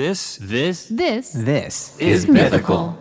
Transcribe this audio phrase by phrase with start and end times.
[0.00, 2.96] This This This This is mythical.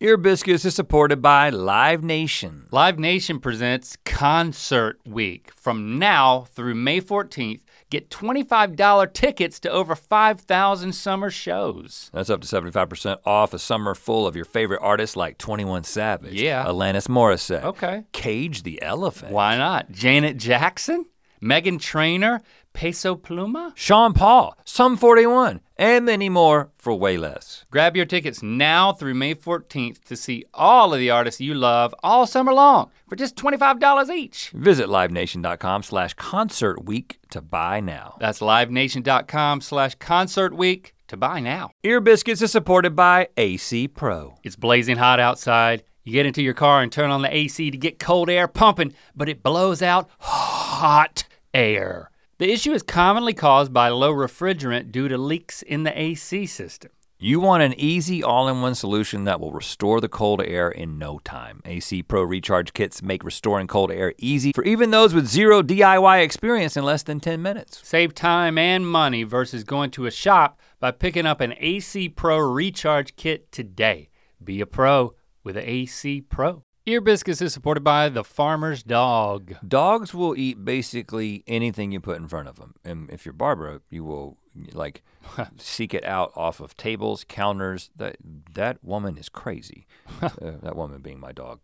[0.00, 2.66] Ear Biscuits is supported by Live Nation.
[2.70, 5.50] Live Nation presents Concert Week.
[5.54, 7.60] From now through May 14th,
[7.90, 12.10] get $25 tickets to over 5,000 summer shows.
[12.14, 16.40] That's up to 75% off a summer full of your favorite artists like 21 Savage,
[16.40, 16.64] Yeah.
[16.64, 18.04] Alanis Morissette, Okay.
[18.12, 19.90] Cage the Elephant, Why not?
[19.92, 21.04] Janet Jackson,
[21.42, 22.40] Meghan Trainor,
[22.72, 23.72] Peso Pluma?
[23.74, 27.64] Sean Paul, Sum 41, and many more for way less.
[27.70, 31.94] Grab your tickets now through May 14th to see all of the artists you love
[32.02, 34.50] all summer long for just $25 each.
[34.50, 38.16] Visit livenation.com slash concert week to buy now.
[38.20, 41.70] That's livenation.com slash concert week to buy now.
[41.82, 44.36] Ear Biscuits is supported by AC Pro.
[44.42, 45.82] It's blazing hot outside.
[46.06, 48.94] You get into your car and turn on the AC to get cold air pumping,
[49.16, 52.12] but it blows out hot air.
[52.38, 56.92] The issue is commonly caused by low refrigerant due to leaks in the AC system.
[57.18, 61.60] You want an easy all-in-one solution that will restore the cold air in no time.
[61.64, 66.22] AC Pro recharge kits make restoring cold air easy for even those with zero DIY
[66.22, 67.80] experience in less than 10 minutes.
[67.82, 72.38] Save time and money versus going to a shop by picking up an AC Pro
[72.38, 74.08] recharge kit today.
[74.44, 75.14] Be a pro
[75.46, 76.64] with AC Pro.
[76.86, 79.54] Ear Biscuits is supported by the Farmer's Dog.
[79.66, 82.74] Dogs will eat basically anything you put in front of them.
[82.84, 84.38] And if you're Barbara, you will
[84.72, 85.04] like
[85.56, 87.90] seek it out off of tables, counters.
[87.94, 88.16] That
[88.54, 89.86] that woman is crazy.
[90.20, 91.60] uh, that woman being my dog.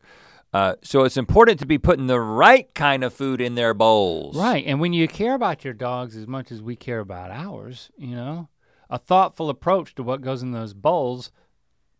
[0.53, 4.37] Uh, so it's important to be putting the right kind of food in their bowls.
[4.37, 7.91] Right, and when you care about your dogs as much as we care about ours,
[7.97, 8.49] you know,
[8.89, 11.33] a thoughtful approach to what goes in those bowls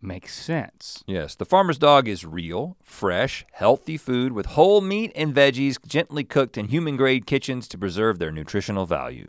[0.03, 1.05] makes sense.
[1.07, 6.25] Yes, the farmer's dog is real, fresh, healthy food with whole meat and veggies gently
[6.25, 9.29] cooked in human grade kitchens to preserve their nutritional value.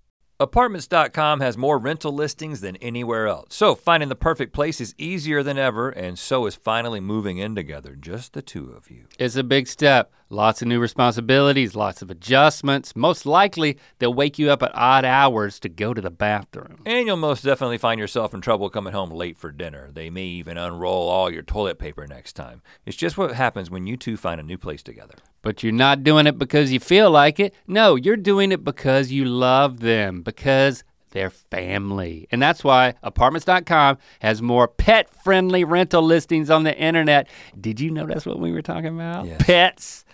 [0.41, 3.53] Apartments.com has more rental listings than anywhere else.
[3.53, 7.53] So finding the perfect place is easier than ever, and so is finally moving in
[7.53, 9.05] together, just the two of you.
[9.19, 10.11] It's a big step.
[10.31, 12.95] Lots of new responsibilities, lots of adjustments.
[12.95, 16.81] Most likely, they'll wake you up at odd hours to go to the bathroom.
[16.85, 19.89] And you'll most definitely find yourself in trouble coming home late for dinner.
[19.91, 22.61] They may even unroll all your toilet paper next time.
[22.85, 25.15] It's just what happens when you two find a new place together.
[25.41, 27.53] But you're not doing it because you feel like it.
[27.67, 32.27] No, you're doing it because you love them, because they're family.
[32.31, 37.27] And that's why apartments.com has more pet friendly rental listings on the internet.
[37.59, 39.25] Did you know that's what we were talking about?
[39.25, 39.41] Yes.
[39.43, 40.05] Pets.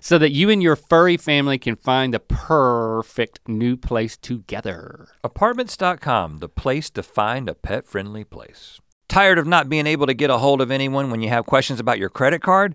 [0.00, 5.08] So that you and your furry family can find the perfect new place together.
[5.24, 8.80] Apartments.com, the place to find a pet friendly place.
[9.08, 11.80] Tired of not being able to get a hold of anyone when you have questions
[11.80, 12.74] about your credit card?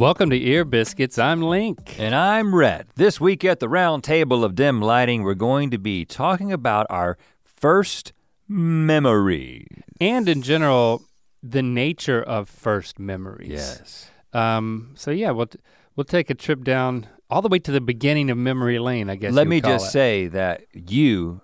[0.00, 1.18] Welcome to Ear Biscuits.
[1.18, 2.00] I'm Link.
[2.00, 2.86] And I'm Rhett.
[2.96, 6.86] This week at the round table of dim lighting, we're going to be talking about
[6.88, 8.14] our first
[8.48, 9.66] memory.
[10.00, 11.02] And in general,
[11.42, 13.50] the nature of first memories.
[13.50, 14.10] Yes.
[14.32, 15.58] Um, so yeah, we'll t-
[15.96, 19.10] we'll take a trip down all the way to the beginning of memory lane.
[19.10, 19.34] I guess.
[19.34, 19.90] Let me just it.
[19.90, 21.42] say that you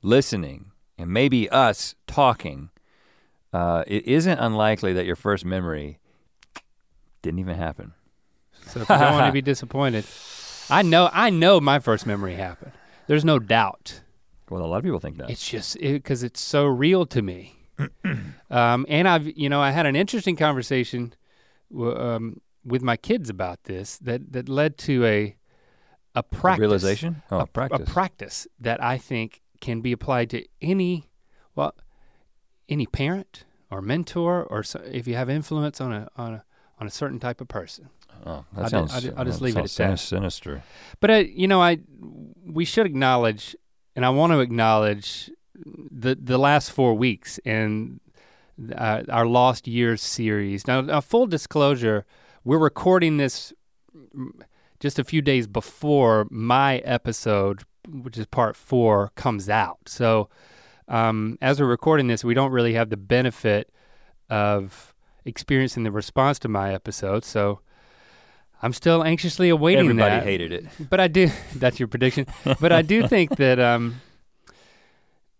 [0.00, 2.70] listening and maybe us talking,
[3.52, 5.98] uh, it isn't unlikely that your first memory
[7.22, 7.92] didn't even happen.
[8.66, 10.04] So if you don't want to be disappointed,
[10.68, 12.72] I know I know my first memory happened.
[13.06, 14.02] There's no doubt.
[14.48, 15.30] Well, a lot of people think that.
[15.30, 17.56] It's just because it's so real to me.
[18.50, 21.14] um, and I've you know I had an interesting conversation
[21.74, 25.36] um, with my kids about this that that led to a
[26.14, 27.22] a practice Realization?
[27.30, 27.88] Oh, a, practice.
[27.88, 31.10] a practice that I think can be applied to any,
[31.54, 31.74] well,
[32.70, 36.44] any parent or mentor or so, if you have influence on a on a
[36.78, 37.90] on a certain type of person.
[38.26, 39.70] oh, that ju- sounds, I'll ju- I'll just leave it at that.
[39.70, 40.62] sinis- Sinister.
[41.00, 41.78] But I, you know, I
[42.44, 43.54] we should acknowledge,
[43.94, 48.00] and I want to acknowledge the the last four weeks and
[48.74, 50.66] uh, our Lost Years series.
[50.66, 52.04] Now, now, full disclosure,
[52.44, 53.52] we're recording this
[54.80, 59.78] just a few days before my episode, which is part four, comes out.
[59.86, 60.28] So,
[60.90, 63.72] um, as we're recording this, we don't really have the benefit
[64.28, 64.94] of
[65.24, 67.24] experiencing the response to my episode.
[67.24, 67.60] So,
[68.62, 70.22] I'm still anxiously awaiting Everybody that.
[70.24, 70.66] hated it.
[70.90, 71.30] But I do.
[71.56, 72.26] That's your prediction.
[72.60, 73.58] but I do think that.
[73.58, 74.00] Um,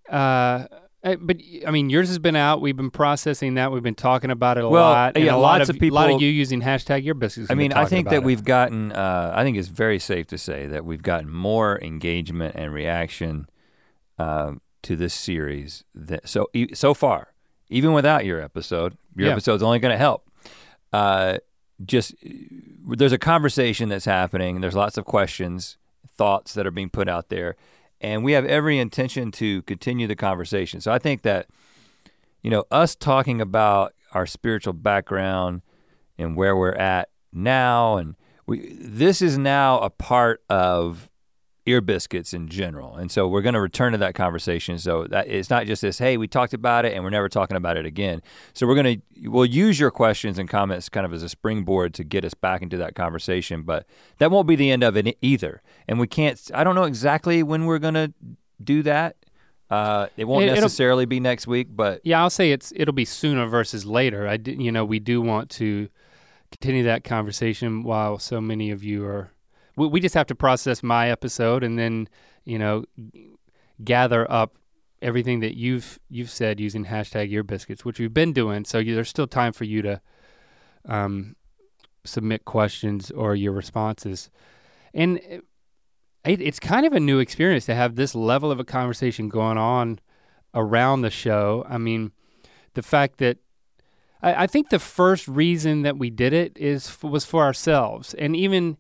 [0.09, 0.67] uh,
[1.03, 2.61] uh, but I mean, yours has been out.
[2.61, 3.73] We've been processing that.
[3.73, 5.17] We've been talking about it a Well, lot.
[5.17, 7.15] and yeah, a lot lots of, of people- A lot of you using hashtag Ear
[7.15, 7.51] Biscuits.
[7.51, 8.93] I mean, I think that we've gotten.
[8.93, 13.49] Uh, I think it's very safe to say that we've gotten more engagement and reaction
[14.19, 15.85] um, to this series.
[15.95, 17.33] That, so so far,
[17.69, 19.33] even without your episode, your Yeah.
[19.33, 20.29] episode's only going to help.
[20.93, 21.39] Uh,
[21.85, 22.15] just
[22.87, 24.61] there's a conversation that's happening.
[24.61, 25.77] There's lots of questions,
[26.17, 27.57] thoughts that are being put out there,
[28.01, 30.81] and we have every intention to continue the conversation.
[30.81, 31.47] So I think that
[32.43, 35.63] you know us talking about our spiritual background
[36.19, 38.17] and where we're at now and
[38.47, 41.10] we this is now a part of
[41.67, 45.29] ear biscuits in general and so we're going to return to that conversation so that
[45.29, 47.85] it's not just this hey we talked about it and we're never talking about it
[47.85, 48.23] again
[48.55, 51.93] so we're going to we'll use your questions and comments kind of as a springboard
[51.93, 53.87] to get us back into that conversation but
[54.19, 57.43] that won't be the end of it either and we can't i don't know exactly
[57.43, 58.13] when we're going to
[58.63, 59.17] do that
[59.71, 63.05] uh, it won't It- necessarily be next week but Yeah, I'll say it's it'll be
[63.05, 64.27] sooner versus later.
[64.27, 65.89] I do, you know we do want to
[66.51, 69.31] continue that conversation while so many of you are.
[69.77, 72.09] We, we just have to process my episode and then
[72.45, 72.85] you know
[73.83, 74.57] gather up
[75.03, 78.65] everything that you've you've said using hashtag Ear Biscuits, which we've been doing.
[78.65, 80.01] So you, there's still time for you to
[80.87, 81.37] um,
[82.05, 84.31] submit questions or your responses,
[84.93, 85.19] and
[86.25, 89.59] it, it's kind of a new experience to have this level of a conversation going
[89.59, 90.01] on
[90.55, 91.65] around the show.
[91.69, 92.13] I mean,
[92.75, 93.39] the fact that
[94.23, 98.37] I, I think the first reason that we did it is was for ourselves, and
[98.37, 98.77] even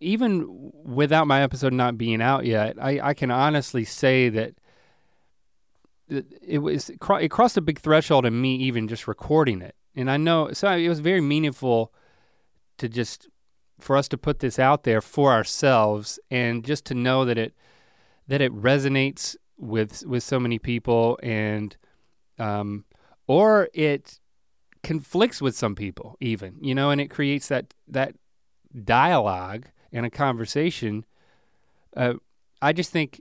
[0.00, 4.54] even without my episode not being out yet, I, I can honestly say that
[6.08, 10.16] it, was it crossed a big threshold in me even just recording it, and I
[10.16, 11.92] know so it was very meaningful
[12.78, 13.28] to just
[13.78, 17.54] for us to put this out there for ourselves and just to know that it
[18.26, 21.76] that it resonates with with so many people and
[22.38, 22.84] um
[23.26, 24.18] or it
[24.82, 28.14] conflicts with some people even you know and it creates that that
[28.84, 31.04] dialogue and a conversation
[31.96, 32.14] uh
[32.62, 33.20] i just think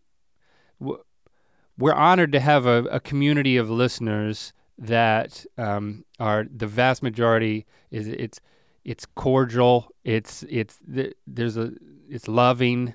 [1.77, 7.65] we're honored to have a, a community of listeners that um, are the vast majority
[7.91, 8.39] is it's
[8.83, 11.73] it's cordial it's it's there's a
[12.09, 12.93] it's loving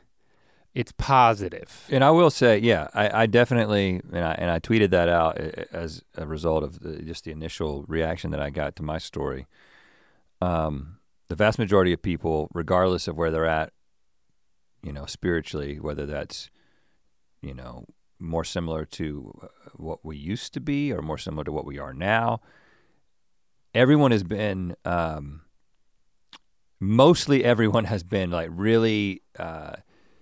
[0.75, 1.87] it's positive.
[1.91, 5.37] And I will say, yeah, I, I definitely, and I and I tweeted that out
[5.39, 9.47] as a result of the, just the initial reaction that I got to my story.
[10.41, 10.99] Um,
[11.33, 13.73] the vast majority of people, regardless of where they're at,
[14.83, 16.51] you know, spiritually, whether that's,
[17.41, 17.87] you know,
[18.19, 19.47] more similar to uh,
[19.77, 22.43] what we used to be or more similar to what we are now,
[23.75, 25.41] everyone has been, um,
[26.79, 29.23] mostly everyone has been like really.
[29.39, 29.77] Uh,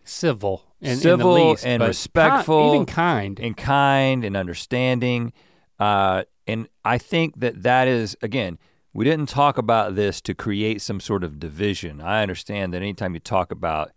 [0.05, 5.33] civil in, in the Civil least, and respectful even kind and kind and understanding.
[5.81, 8.59] Uh, and I think that that is, again,
[8.93, 12.00] we didn't talk about this to create some sort of division.
[12.00, 13.93] I understand that anytime you talk about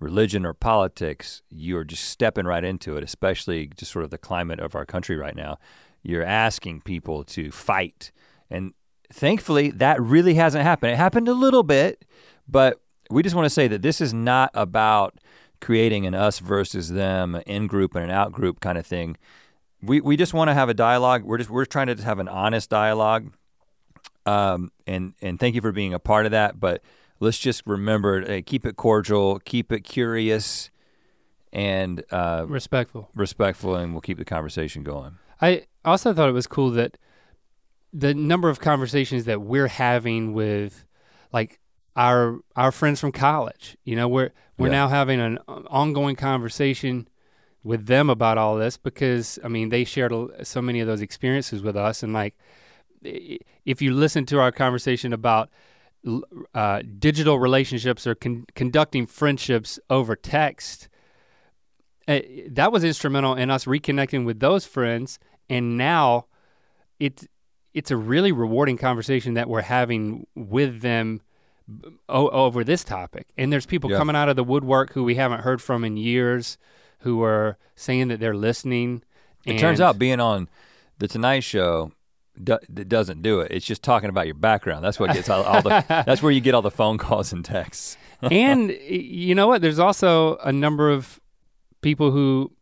[0.00, 4.60] religion or politics, you're just stepping right into it, especially just sort of the climate
[4.60, 5.58] of our country right now.
[6.02, 8.12] You're asking people to fight.
[8.50, 8.74] And
[9.12, 10.92] thankfully, that really hasn't happened.
[10.92, 12.04] It happened a little bit,
[12.48, 15.18] but we just want to say that this is not about
[15.60, 19.16] creating an us versus them, an in group and an out group kind of thing.
[19.82, 21.24] We we just want to have a dialogue.
[21.24, 23.32] We're just we're trying to just have an honest dialogue.
[24.26, 26.58] Um, and and thank you for being a part of that.
[26.58, 26.82] But
[27.20, 30.70] let's just remember, uh, keep it cordial, keep it curious,
[31.52, 35.18] and uh, respectful respectful, and we'll keep the conversation going.
[35.40, 36.96] I also thought it was cool that
[37.92, 40.84] the number of conversations that we're having with
[41.32, 41.60] like
[41.96, 43.76] our our friends from college.
[43.84, 44.72] You know, we're we're Yeah.
[44.72, 47.08] now having an ongoing conversation
[47.62, 50.12] with them about all this because I mean they shared
[50.42, 52.36] so many of those experiences with us, and like
[53.04, 55.50] if you listen to our conversation about
[56.54, 60.88] uh, digital relationships or con- conducting friendships over text,
[62.06, 62.20] uh,
[62.50, 65.18] that was instrumental in us reconnecting with those friends,
[65.48, 66.26] and now
[67.00, 67.26] it's
[67.72, 71.20] it's a really rewarding conversation that we're having with them
[72.08, 73.26] o- over this topic.
[73.36, 73.96] And there's people Yeah.
[73.96, 76.56] coming out of the woodwork who we haven't heard from in years,
[77.00, 79.02] who are saying that they're listening.
[79.44, 80.48] It turns out being on
[80.98, 81.90] the Tonight Show
[82.42, 83.52] do, that doesn't do it.
[83.52, 84.84] It's just talking about your background.
[84.84, 85.84] That's what gets all, all the.
[86.06, 87.96] That's where you get all the phone calls and texts.
[88.22, 89.62] and you know what?
[89.62, 91.20] There's also a number of
[91.82, 92.52] people who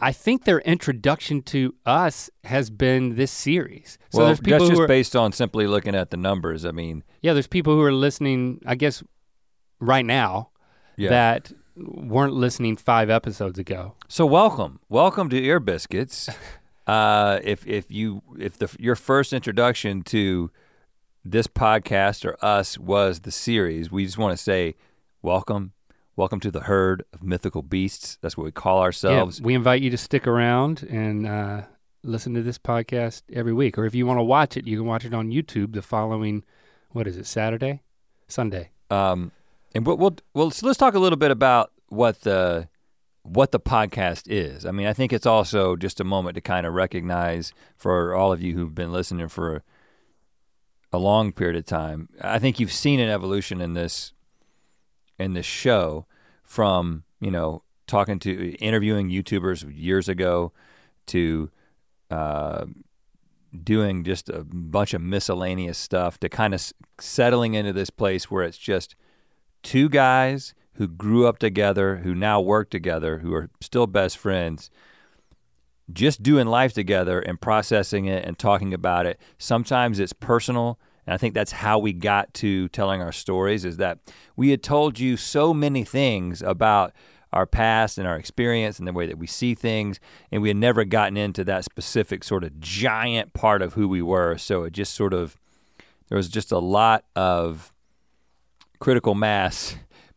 [0.00, 3.98] I think their introduction to us has been this series.
[4.10, 6.64] So well, there's people that's just are, based on simply looking at the numbers.
[6.64, 8.60] I mean, yeah, there's people who are listening.
[8.66, 9.02] I guess
[9.80, 10.50] right now
[10.96, 11.10] yeah.
[11.10, 13.94] that weren't listening five episodes ago.
[14.08, 16.28] So welcome, welcome to Ear Biscuits.
[16.86, 20.50] Uh, if if you if the your first introduction to
[21.24, 24.74] this podcast or us was the series, we just want to say
[25.22, 25.72] welcome,
[26.16, 28.18] welcome to the herd of mythical beasts.
[28.20, 29.40] That's what we call ourselves.
[29.40, 31.62] Yeah, we invite you to stick around and uh,
[32.02, 33.78] listen to this podcast every week.
[33.78, 36.44] Or if you want to watch it, you can watch it on YouTube the following,
[36.90, 37.80] what is it, Saturday?
[38.28, 38.70] Sunday.
[38.90, 39.32] Um,
[39.74, 42.68] and we'll, we'll, well so let's talk a little bit about what the
[43.24, 44.64] what the podcast is.
[44.64, 48.32] I mean, I think it's also just a moment to kind of recognize for all
[48.32, 49.62] of you who've been listening for
[50.92, 52.10] a long period of time.
[52.20, 54.12] I think you've seen an evolution in this
[55.18, 56.06] in this show
[56.42, 60.52] from, you know, talking to interviewing YouTubers years ago
[61.06, 61.50] to
[62.10, 62.66] uh,
[63.62, 68.44] doing just a bunch of miscellaneous stuff to kind of settling into this place where
[68.44, 68.96] it's just
[69.62, 74.70] two guys who grew up together, who now work together, who are still best friends,
[75.92, 79.20] just doing life together and processing it and talking about it.
[79.38, 83.76] Sometimes it's personal, and I think that's how we got to telling our stories is
[83.76, 83.98] that
[84.36, 86.92] we had told you so many things about
[87.32, 90.00] our past and our experience and the way that we see things,
[90.30, 94.00] and we had never gotten into that specific sort of giant part of who we
[94.00, 94.38] were.
[94.38, 95.36] So it just sort of,
[96.08, 97.72] there was just a lot of
[98.78, 99.76] critical mass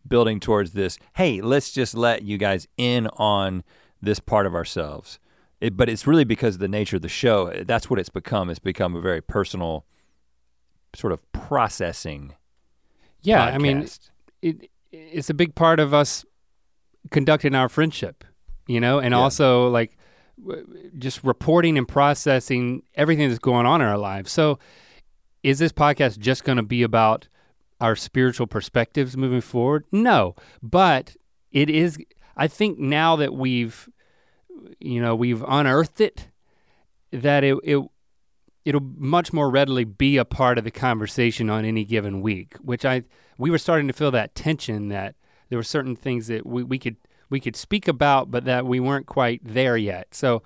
[0.09, 0.97] building towards this.
[1.15, 3.63] Hey, let's just let you guys in on
[4.01, 5.19] this part of ourselves.
[5.59, 7.47] It, but it's really because of the nature of the show.
[7.47, 8.49] Eh, that's what it's become.
[8.49, 9.85] It's become a very personal
[10.95, 12.35] sort of processing.
[13.23, 13.87] Yeah, I mean,
[14.41, 16.23] it, it's a big part of us
[17.11, 18.23] conducting our friendship,
[18.67, 19.19] you know, and Yeah.
[19.19, 19.97] also like
[20.39, 24.31] w- just reporting and processing everything that's going on in our lives.
[24.31, 24.59] So,
[25.43, 27.27] is this podcast just going to be about
[27.79, 29.85] our spiritual perspectives moving forward?
[29.91, 31.15] No, but
[31.51, 31.97] it is.
[32.35, 33.89] I think now that we've,
[34.79, 36.29] you know, we've unearthed it,
[37.11, 37.83] that it it
[38.65, 42.55] it'll much more readily be a part of the conversation on any given week.
[42.61, 43.03] Which I
[43.37, 45.15] we were starting to feel that tension that
[45.49, 46.97] there were certain things that we, we could
[47.29, 50.13] we could speak about, but that we weren't quite there yet.
[50.13, 50.43] So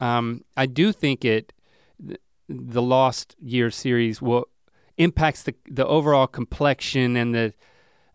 [0.00, 1.52] um, I do think it
[2.48, 4.46] the Lost Year series will
[4.98, 7.54] impacts the the overall complexion and the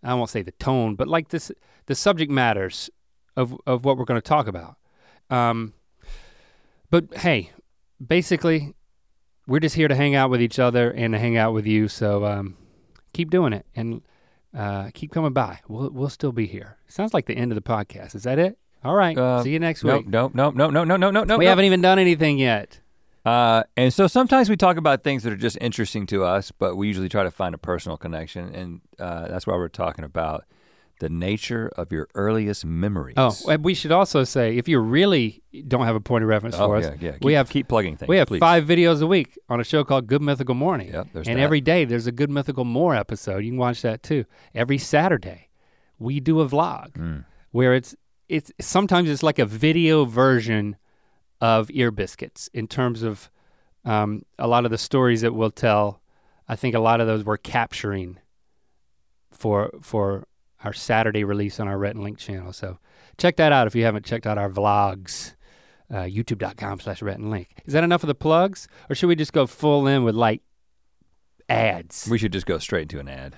[0.03, 1.51] I won't say the tone, but like this
[1.87, 2.89] the subject matters
[3.35, 4.75] of of what we're going to talk about.
[5.29, 5.73] Um,
[6.89, 7.51] but hey,
[8.05, 8.73] basically,
[9.47, 11.87] we're just here to hang out with each other and to hang out with you.
[11.87, 12.57] So um,
[13.13, 14.01] keep doing it and
[14.57, 15.59] uh, keep coming by.
[15.67, 16.77] We'll we'll still be here.
[16.87, 18.15] Sounds like the end of the podcast.
[18.15, 18.57] Is that it?
[18.83, 19.17] All right.
[19.17, 20.07] Uh, See you next week.
[20.07, 21.39] nope, nope, nope, nope, nope, nope, nope, nope.
[21.39, 22.79] we haven't even done anything yet.
[23.29, 26.75] Uh, and so sometimes we talk about things that are just interesting to us, but
[26.75, 30.45] we usually try to find a personal connection, and uh, that's why we're talking about
[30.99, 33.13] the nature of your earliest memories.
[33.17, 36.55] Oh, and we should also say if you really don't have a point of reference
[36.57, 37.17] Oh, for us, yeah, yeah.
[37.21, 38.09] we have keep plugging things.
[38.09, 38.39] we have please.
[38.39, 40.89] five videos a week on a show called Good Mythical Morning.
[40.91, 41.43] Yep, there's and that.
[41.43, 43.45] every day there's a Good Mythical More episode.
[43.45, 44.25] You can watch that too.
[44.53, 45.49] Every Saturday,
[45.99, 47.25] we do a vlog Mm.
[47.51, 47.95] where it's
[48.27, 50.75] it's sometimes it's like a video version
[51.41, 53.29] of Ear Biscuits in terms of
[53.85, 56.01] um, a lot of the stories that we'll tell.
[56.47, 58.17] I think a lot of those we're capturing
[59.31, 60.25] for for
[60.63, 62.51] our Saturday release on our Rhett and Link channel.
[62.51, 62.79] So
[63.17, 65.35] check that out if you haven't checked out our vlogs.
[65.91, 67.47] Uh, YouTube.com slash Rhett and Link.
[67.65, 68.67] Is that enough of the plugs?
[68.91, 70.43] Or should we just go full in with like
[71.47, 72.07] ads?
[72.11, 73.37] We should just go straight into an ad.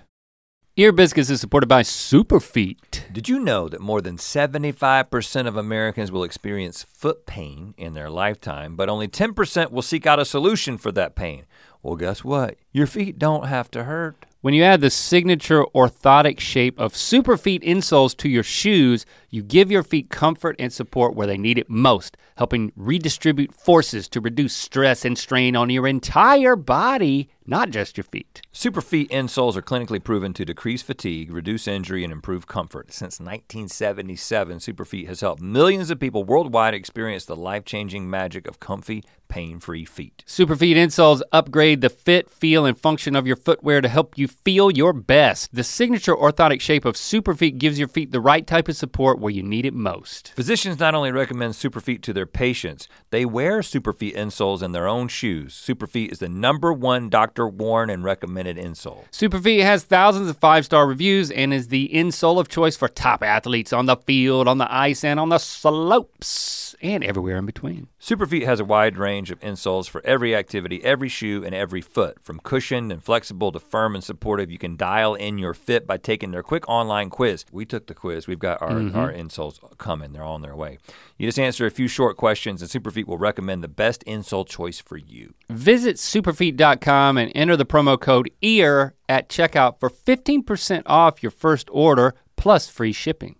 [0.77, 3.11] Ear Biscuits is supported by Superfeet.
[3.11, 8.09] Did you know that more than 75% of Americans will experience foot pain in their
[8.09, 11.43] lifetime, but only 10% will seek out a solution for that pain?
[11.83, 12.55] Well, guess what?
[12.71, 14.25] Your feet don't have to hurt.
[14.39, 19.69] When you add the signature orthotic shape of Superfeet insoles to your shoes, you give
[19.69, 24.55] your feet comfort and support where they need it most, helping redistribute forces to reduce
[24.55, 28.41] stress and strain on your entire body, not just your feet.
[28.53, 32.93] Superfeet insoles are clinically proven to decrease fatigue, reduce injury, and improve comfort.
[32.93, 38.61] Since 1977, Superfeet has helped millions of people worldwide experience the life changing magic of
[38.61, 40.23] comfy, pain-free feet.
[40.27, 44.69] Superfeet insoles upgrade the fit, feel, and function of your footwear to help you feel
[44.69, 45.49] your best.
[45.53, 49.31] The signature orthotic shape of Superfeet gives your feet the right type of support where
[49.31, 50.33] you need it most.
[50.35, 55.07] Physicians not only recommend Superfeet to their patients, they wear Superfeet insoles in their own
[55.07, 55.53] shoes.
[55.53, 59.03] Superfeet is the number one doctor worn and recommended insole.
[59.11, 63.23] Super Superfeet has thousands of five-star reviews and is the insole of choice for top
[63.23, 67.87] athletes on the field, on the ice, and on the slopes, and everywhere in between.
[67.99, 72.17] Superfeet has a wide range of insoles for every activity, every shoe, and every foot.
[72.23, 75.97] From cushioned and flexible to firm and supportive, you can dial in your fit by
[75.97, 77.45] taking their quick online quiz.
[77.51, 78.27] We took the quiz.
[78.27, 78.97] We've got our, mm-hmm.
[78.97, 80.13] our insoles coming.
[80.13, 80.79] They're on their way.
[81.17, 84.79] You just answer a few short questions, and Superfeet will recommend the best insole choice
[84.79, 85.35] for you.
[85.49, 91.69] Visit superfeet.com and enter the promo code EAR at checkout for 15% off your first
[91.71, 93.35] order plus free shipping.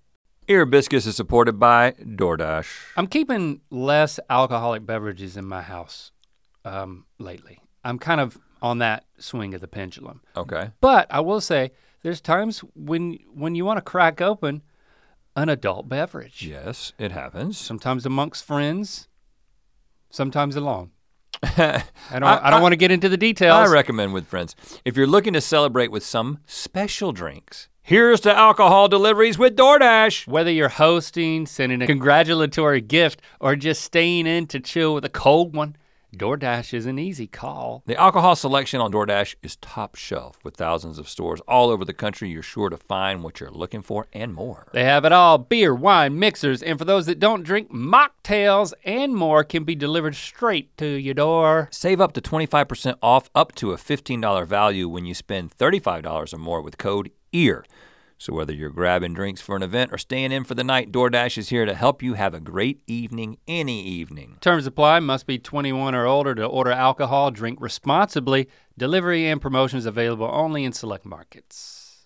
[0.48, 2.68] Ear Biscuits is supported by DoorDash.
[2.98, 6.12] I'm keeping less alcoholic beverages in my house
[6.66, 7.60] um, lately.
[7.84, 10.22] I'm kind of on that swing of the pendulum.
[10.36, 10.70] Okay.
[10.82, 11.72] But I will say,
[12.04, 14.62] there's times when when you want to crack open
[15.36, 16.46] an adult beverage.
[16.46, 17.58] Yes, it happens.
[17.58, 19.08] Sometimes amongst friends,
[20.10, 20.92] sometimes alone.
[21.44, 22.24] I I don't.
[22.24, 23.70] I, don't want to get into the details.
[23.70, 24.56] I recommend with friends.
[24.86, 30.28] If you're looking to celebrate with some special drinks, here's to alcohol deliveries with DoorDash.
[30.28, 35.10] Whether you're hosting, sending a congratulatory gift, or just staying in to chill with a
[35.10, 35.76] cold one,
[36.16, 37.84] DoorDash is an easy call.
[37.86, 41.94] The alcohol selection on DoorDash is top shelf with thousands of stores all over the
[41.94, 42.30] country.
[42.30, 44.68] You're sure to find what you're looking for and more.
[44.74, 49.16] They have it all beer, wine, mixers, and for those that don't drink, mocktails and
[49.16, 51.70] more can be delivered straight to your door.
[51.72, 56.38] Save up to 25% off up to a $15 value when you spend $35 or
[56.38, 57.64] more with code EAR.
[58.22, 61.40] So whether you're grabbing drinks for an event or staying in for the night, DoorDash
[61.40, 64.38] is here to help you have a great evening any evening.
[64.42, 68.48] Terms apply, must be 21 or older to order alcohol, drink responsibly.
[68.78, 72.06] Delivery and promotions available only in select markets.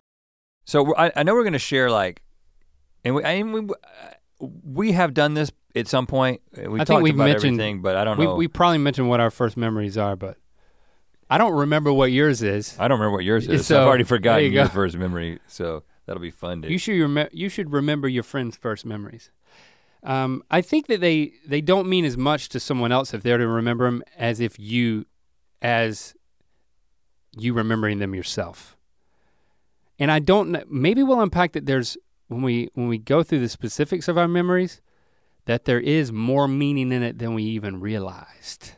[0.64, 2.22] So I, I know we're going to share like,
[3.04, 3.74] and we, I mean, we,
[4.40, 6.40] uh, we have done this at some point.
[6.58, 8.36] Uh, we I think talked we've about mentioned- everything, but I don't We, know.
[8.36, 10.38] we probably mentioned what our first memories are, but
[11.30, 12.74] I don't remember what yours is.
[12.80, 13.68] I don't remember what yours is.
[13.68, 16.72] So, I've already forgotten you your first memory, so that'll be fun to.
[16.72, 19.32] You should rem- you should remember your friend's first memories.
[20.04, 23.38] Um, I think that they they don't mean as much to someone else if they're
[23.38, 25.06] to remember them as if you,
[25.62, 26.14] as
[27.36, 28.78] you remembering them yourself.
[29.98, 30.72] And I don't.
[30.72, 31.66] Maybe we'll unpack that.
[31.66, 34.82] There's when we when we go through the specifics of our memories,
[35.46, 38.74] that there is more meaning in it than we even realized.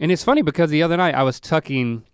[0.00, 2.04] And it's funny because the other night I was tucking,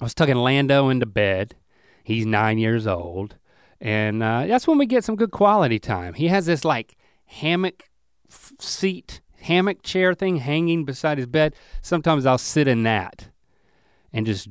[0.00, 1.54] I was tucking Lando into bed.
[2.02, 3.36] He's nine years old,
[3.80, 6.14] and uh, that's when we get some good quality time.
[6.14, 7.84] He has this like hammock
[8.30, 11.54] f- seat, hammock chair thing hanging beside his bed.
[11.82, 13.28] Sometimes I'll sit in that
[14.12, 14.48] and just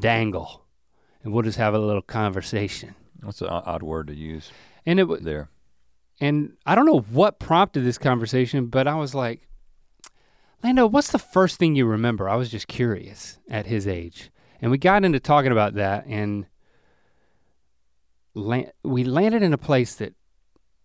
[0.00, 0.64] dangle,
[1.22, 2.94] and we'll just have a little conversation.
[3.22, 4.50] That's an odd word to use
[4.84, 5.48] And it wa- there?
[6.20, 9.48] and I don't know what prompted this conversation, but I was like,
[10.62, 12.28] Lando, what's the first thing you remember?
[12.28, 14.30] I was just curious at his age.
[14.60, 16.46] And we got into talking about that and
[18.34, 20.14] la- we landed in a place that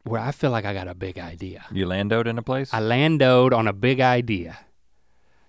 [0.04, 1.66] where I feel like I got a big idea.
[1.72, 2.74] You landoed in a place?
[2.74, 4.58] I landoed on a big idea.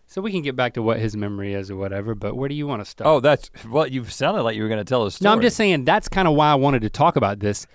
[0.07, 2.55] So we can get back to what his memory is or whatever, but where do
[2.55, 3.07] you want to start?
[3.07, 3.87] oh, that's well.
[3.87, 5.29] You sounded like you were going to tell a story.
[5.29, 7.67] no, I'm just saying that's kind of why I wanted to talk about this.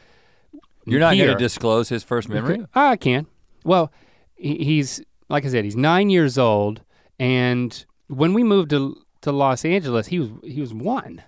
[0.86, 1.34] You're not going here.
[1.34, 2.66] to disclose his first memory.
[2.76, 3.26] I can.
[3.64, 3.92] Well,
[4.36, 6.82] he's like I said, he's nine years old,
[7.20, 11.24] and when we moved to to Los Angeles, he was he was one.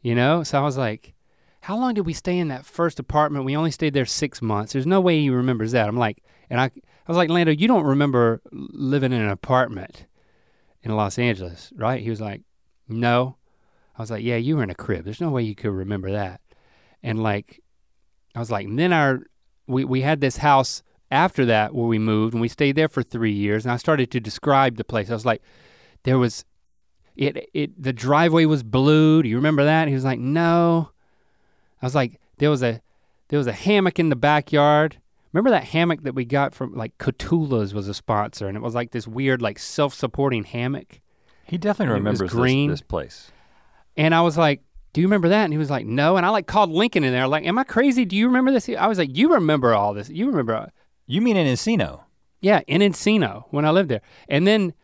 [0.00, 1.12] You know, so I was like,
[1.66, 3.44] "How long did we stay in that first apartment?
[3.44, 4.72] We only stayed there six months.
[4.72, 7.66] There's no way he remembers that." I'm like, and I I was like, "Lando, you
[7.66, 10.06] don't remember living in an apartment
[10.82, 12.42] in Los Angeles, right?" He was like,
[12.88, 13.36] "No."
[13.96, 15.04] I was like, "Yeah, you were in a crib.
[15.04, 16.40] There's no way you could remember that."
[17.02, 17.60] And like,
[18.34, 19.22] I was like, and then our
[19.66, 23.02] we we had this house after that where we moved and we stayed there for
[23.02, 25.10] three years and I started to describe the place.
[25.10, 25.42] I was like,
[26.04, 26.44] there was
[27.16, 29.22] it it the driveway was blue.
[29.22, 29.82] Do you remember that?
[29.82, 30.90] And he was like, No.
[31.86, 32.82] I was like, there was a
[33.28, 34.98] there was a hammock in the backyard.
[35.32, 38.74] Remember that hammock that we got from like Catula's was a sponsor and it was
[38.74, 41.00] like this weird like self-supporting hammock.
[41.44, 42.70] He definitely remembers green.
[42.70, 43.30] This, this place.
[43.96, 44.62] And I was like,
[44.94, 45.44] Do you remember that?
[45.44, 46.16] And he was like, No.
[46.16, 48.04] And I like called Lincoln in there, like, Am I crazy?
[48.04, 48.68] Do you remember this?
[48.68, 50.08] I was like, You remember all this.
[50.08, 50.72] You remember
[51.06, 52.00] You mean in Encino?
[52.40, 54.02] Yeah, in Encino when I lived there.
[54.28, 54.74] And then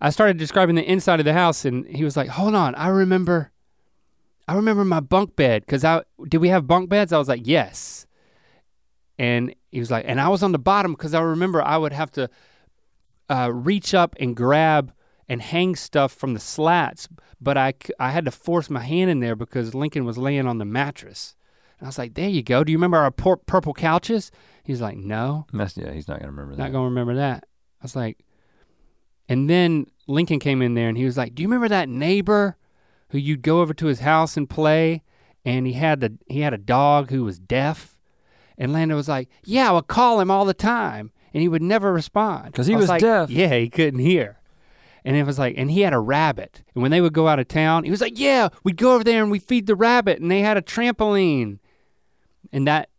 [0.00, 2.88] I started describing the inside of the house and he was like, "Hold on, I
[2.88, 3.52] remember
[4.50, 7.42] I remember my bunk bed cuz I did we have bunk beds?" I was like,
[7.44, 8.06] "Yes."
[9.18, 11.92] And he was like, "And I was on the bottom cuz I remember I would
[11.92, 12.28] have to
[13.28, 14.92] uh, reach up and grab
[15.28, 17.08] and hang stuff from the slats,
[17.40, 20.58] but I, I had to force my hand in there because Lincoln was laying on
[20.58, 21.36] the mattress.
[21.78, 22.64] And I was like, there you go.
[22.64, 24.32] Do you remember our por- purple couches?
[24.64, 26.62] He's like, no, That's, yeah, he's not gonna remember that.
[26.64, 27.44] not going to remember that.
[27.80, 28.18] I was like,
[29.28, 32.56] and then Lincoln came in there and he was like, do you remember that neighbor
[33.10, 35.02] who you'd go over to his house and play?
[35.44, 37.98] And he had a, he had a dog who was deaf.
[38.58, 41.12] And Lando was like, yeah, I would call him all the time.
[41.32, 43.30] And he would never respond cuz he I was like, deaf.
[43.30, 44.40] Yeah, he couldn't hear.
[45.04, 46.62] And it was like, and he had a rabbit.
[46.74, 49.04] And when they would go out of town, he was like, yeah, we'd go over
[49.04, 50.20] there and we feed the rabbit.
[50.20, 51.58] And they had a trampoline.
[52.52, 52.90] And that,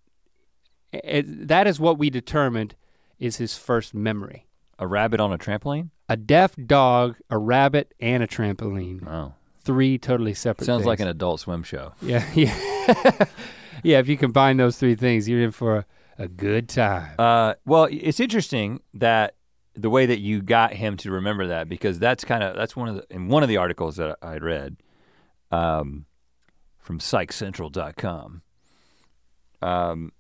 [0.92, 2.76] it, that is what we determined
[3.20, 4.48] is his first memory.
[4.80, 5.90] A rabbit on a trampoline?
[6.10, 9.08] A deaf dog, a rabbit, and a trampoline.
[9.08, 11.08] Oh, Three totally separate sounds like an.
[11.08, 11.94] Adult Swim show.
[12.02, 13.26] Yeah, yeah.
[13.84, 15.86] yeah, if you combine those three things, you're in for a,
[16.18, 17.14] a good time.
[17.20, 19.36] Uh, well, it's interesting that
[19.76, 22.90] the way that you got him to remember that because that's kind of that's one
[22.90, 24.78] of the in one of the articles that I read
[25.52, 26.06] um,
[26.80, 28.42] from PsychCentral.com
[29.62, 30.12] um,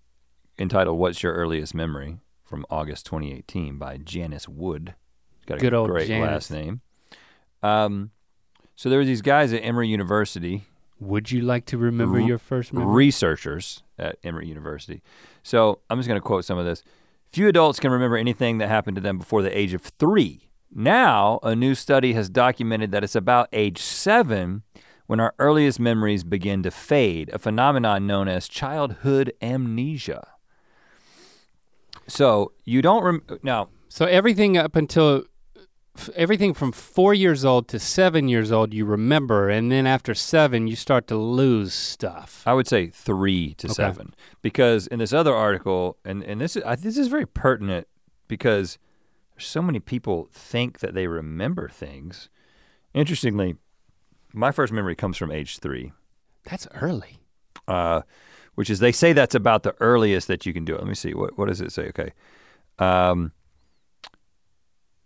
[0.60, 4.94] entitled "What's Your Earliest Memory?" from August 2018 by Janice Wood.
[5.40, 6.28] She's got a Good old great Janice.
[6.30, 6.82] last name.
[7.64, 8.12] Um,
[8.82, 10.66] so there were these guys at Emory University
[11.00, 12.92] Would you like to remember your first memory?
[12.96, 15.04] researchers at Emory University.
[15.44, 16.82] So I'm just going to quote some of this.
[17.32, 20.50] Few adults can remember anything that happened to them before the age of three.
[20.74, 24.64] Now, a new study has documented that it's about age seven
[25.06, 30.28] when our earliest memories begin to fade, a phenomenon known as childhood amnesia.
[32.08, 33.70] So you don't rem- now.
[33.90, 35.26] so everything up until
[36.16, 40.68] everything from four years old to seven years old you remember, and then after seven
[40.68, 42.44] you start to lose stuff.
[42.46, 43.74] I would say three to Okay.
[43.74, 47.88] seven, because in this other article, and and this is I, this is very pertinent
[48.28, 48.78] because
[49.38, 52.30] so many people think that they remember things.
[52.94, 53.56] Interestingly,
[54.34, 55.92] my first memory comes from age three,
[56.44, 57.20] That's early.
[57.68, 58.02] uh,
[58.56, 60.80] which is they say that's about the earliest that you can do it.
[60.80, 61.88] Let me see what what does it say?
[61.90, 62.12] Okay,
[62.80, 63.32] um,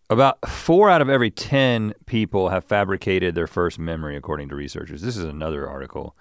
[0.10, 5.02] about four out of every ten people have fabricated their first memory, according to researchers.
[5.02, 6.15] This is another article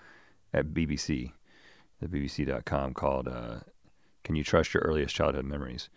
[0.52, 1.32] at BBC,
[2.00, 3.60] the BBC.com called uh,
[4.22, 5.90] "Can You Trust Your Earliest Childhood Memories?"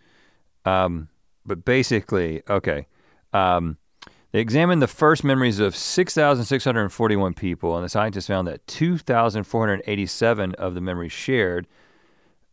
[0.65, 1.10] Um,
[1.45, 2.88] but basically, okay.
[3.34, 3.78] Um,
[4.32, 10.76] they examined the first memories of 6,641 people, and the scientists found that 2,487 of
[10.76, 11.65] the memories shared,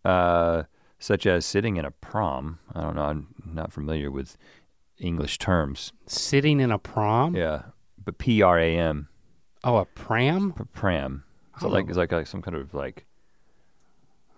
[0.05, 0.63] uh,
[1.01, 2.61] such as sitting in a prom.
[2.73, 4.37] I don't know, I'm not familiar with
[4.99, 5.93] English terms.
[6.07, 7.35] Sitting in a prom?
[7.37, 7.63] Yeah,
[8.03, 9.09] but P R A M,
[9.63, 10.53] Oh, a pram?
[10.53, 11.25] p- pram.
[11.61, 13.07] So like it's like, like some kind of like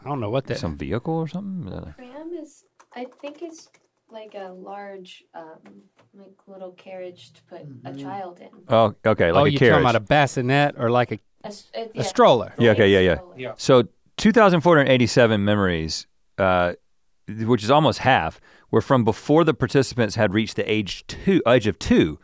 [0.04, 0.58] I don't know what that.
[0.58, 1.72] some vehicle or something.
[1.72, 2.64] Is Pram is,
[2.94, 3.68] I think it's
[4.10, 5.82] like a large, um,
[6.14, 8.48] like little carriage to put a child in.
[8.68, 9.72] Oh, okay, like oh, a you carriage.
[9.72, 12.54] talking about a bassinet or like a, A, s- it- a yeah, stroller?
[12.58, 13.18] Yeah, okay, yeah, yeah.
[13.36, 13.52] Yeah.
[13.56, 13.84] So
[14.18, 16.06] 2,487 memories,
[16.38, 16.74] uh,
[17.28, 18.40] which is almost half,
[18.76, 22.18] were from before the participants had reached the age two, age of two,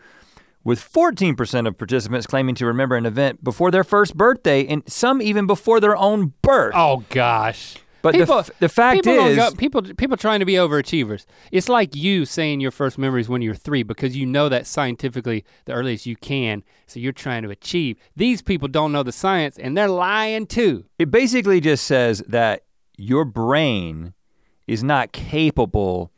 [0.63, 5.23] with 14% of participants claiming to remember an event before their first birthday, and some
[5.23, 6.75] even before their own birth.
[6.77, 7.77] Oh gosh.
[8.03, 11.25] but people- the, f- the fact people is, go, people people trying to be overachievers.
[11.51, 15.47] It's like you saying your first memories when you're three because you know that scientifically
[15.65, 17.97] the earliest you can, so you're trying to achieve.
[18.15, 20.85] These people don't know the science and they're lying too.
[20.99, 22.65] it basically just says that
[22.99, 24.13] your brain
[24.69, 26.12] is not capable,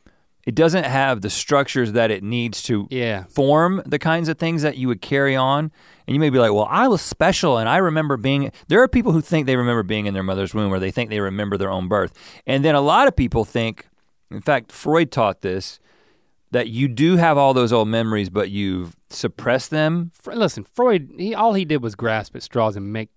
[0.46, 3.24] it doesn't have the structures that it needs to Yeah.
[3.28, 5.70] form the kinds of things that you would carry on.
[6.06, 8.88] And you may be like, well, I was special and I remember being, there are
[8.88, 11.56] people who think they remember being in their mother's womb or they think they remember
[11.56, 12.12] their own birth.
[12.46, 13.86] And then a lot of people think,
[14.30, 15.80] in fact, Freud taught this,
[16.50, 20.12] that you do have all those old memories, but you've suppressed them.
[20.26, 23.08] Listen, Freud, he all he did was grasp at straws and make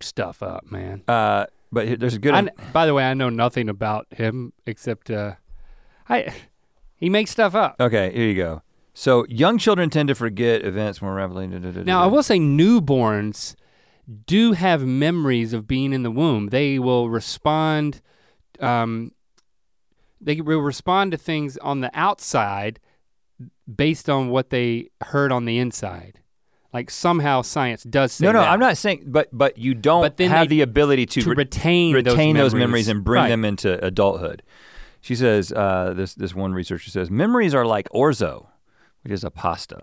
[0.00, 1.02] stuff up, man.
[1.06, 5.10] Uh, but there's a good, I by the way, I know nothing about him except
[5.10, 5.34] uh,
[6.08, 6.34] I
[7.00, 7.76] he makes stuff up.
[7.80, 8.62] okay, here you go.
[8.94, 11.46] So young children tend to forget events more rapidly.
[11.48, 12.02] da, da, da, Now.
[12.02, 13.54] I will say newborns
[14.26, 16.48] do have memories of being in the womb.
[16.48, 18.00] They will respond
[18.60, 19.12] um,
[20.20, 22.78] they will respond to things on the outside
[23.74, 26.20] based on what they heard on the inside.
[26.74, 30.02] Like somehow science does say No, no, that, I'm not saying, but but you don't
[30.02, 33.02] But then have they- the ability to, to re- retain, retain those those memories, and
[33.02, 33.28] bring Right.
[33.28, 34.42] them into adulthood.
[35.00, 38.48] She says, uh, this this one researcher says, memories are like orzo,
[39.02, 39.80] which is a pasta,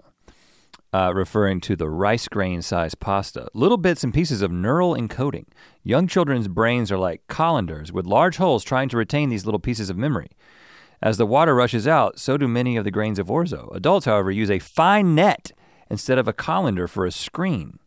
[0.93, 3.47] uh, referring to the rice grain sized pasta.
[3.53, 5.45] Little bits and pieces of neural encoding.
[5.83, 9.89] Young children's brains are like colanders with large holes trying to retain these little pieces
[9.89, 10.29] of memory.
[11.01, 13.75] As the water rushes out, so do many of the grains of orzo.
[13.75, 15.51] Adults, however, use a fine net
[15.89, 17.79] instead of a colander for a screen.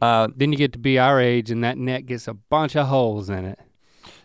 [0.00, 2.86] Uh, Then you get to be our age and that net gets a bunch of
[2.86, 3.58] holes in it.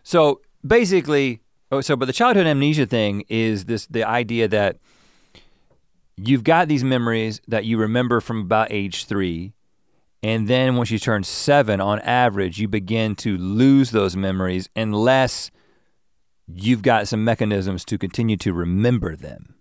[0.04, 4.78] So basically, oh, so but the childhood amnesia thing is this the idea that
[6.18, 9.54] you've got these memories that you remember from about age three,
[10.22, 15.50] and then once you turn seven, on average, you begin to lose those memories unless
[16.48, 19.56] you've got some mechanisms to continue to remember them.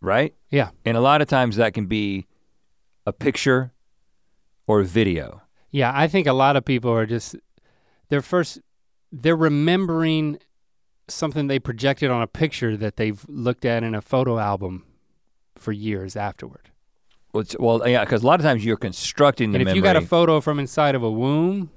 [0.00, 0.34] Right?
[0.50, 0.70] Yeah.
[0.84, 2.26] And a lot of times that can be
[3.06, 3.72] a picture
[4.66, 5.42] or a video.
[5.70, 7.36] Yeah, I think a lot of people are just
[8.08, 8.60] they're first
[9.22, 10.38] they're remembering
[11.08, 14.84] something they projected on a picture that they've looked at in a photo album
[15.54, 16.70] for years afterward.
[17.32, 19.76] Well, well yeah, because a lot of times you're constructing the and if memory.
[19.78, 21.70] you got a photo from inside of a womb,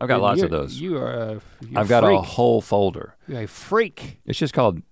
[0.00, 0.80] I've got lots of those.
[0.80, 1.40] You are a
[1.74, 2.18] I've got freak.
[2.18, 3.16] a whole folder.
[3.26, 4.20] You're a freak.
[4.26, 4.82] It's just called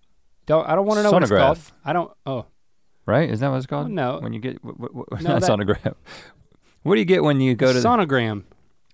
[0.47, 1.59] Don't I don't want to know what it's called.
[1.85, 2.47] I don't oh
[3.07, 3.29] right.
[3.29, 3.91] Is that what it's called?
[3.91, 4.19] no.
[4.21, 5.95] When you get w- w- No, not that- sonograph.
[6.83, 7.87] What do you get when you go to the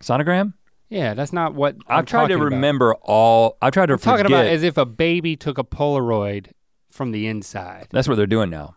[0.01, 0.53] sonogram.
[0.91, 2.55] Yeah, that's not what I've I'm tried to talking about.
[2.57, 3.57] remember all.
[3.63, 6.49] I've tried to I'm talking about as if a baby took a Polaroid
[6.91, 7.87] from the inside.
[7.91, 8.75] That's what they're doing now.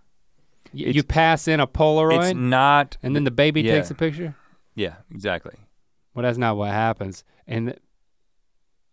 [0.73, 2.29] Y- you pass in a Polaroid.
[2.31, 2.97] It's not.
[3.03, 3.73] and then the baby yeah.
[3.75, 4.35] takes a picture.
[4.75, 5.55] Yeah, exactly.
[6.13, 7.23] Well, that's not what happens.
[7.47, 7.75] And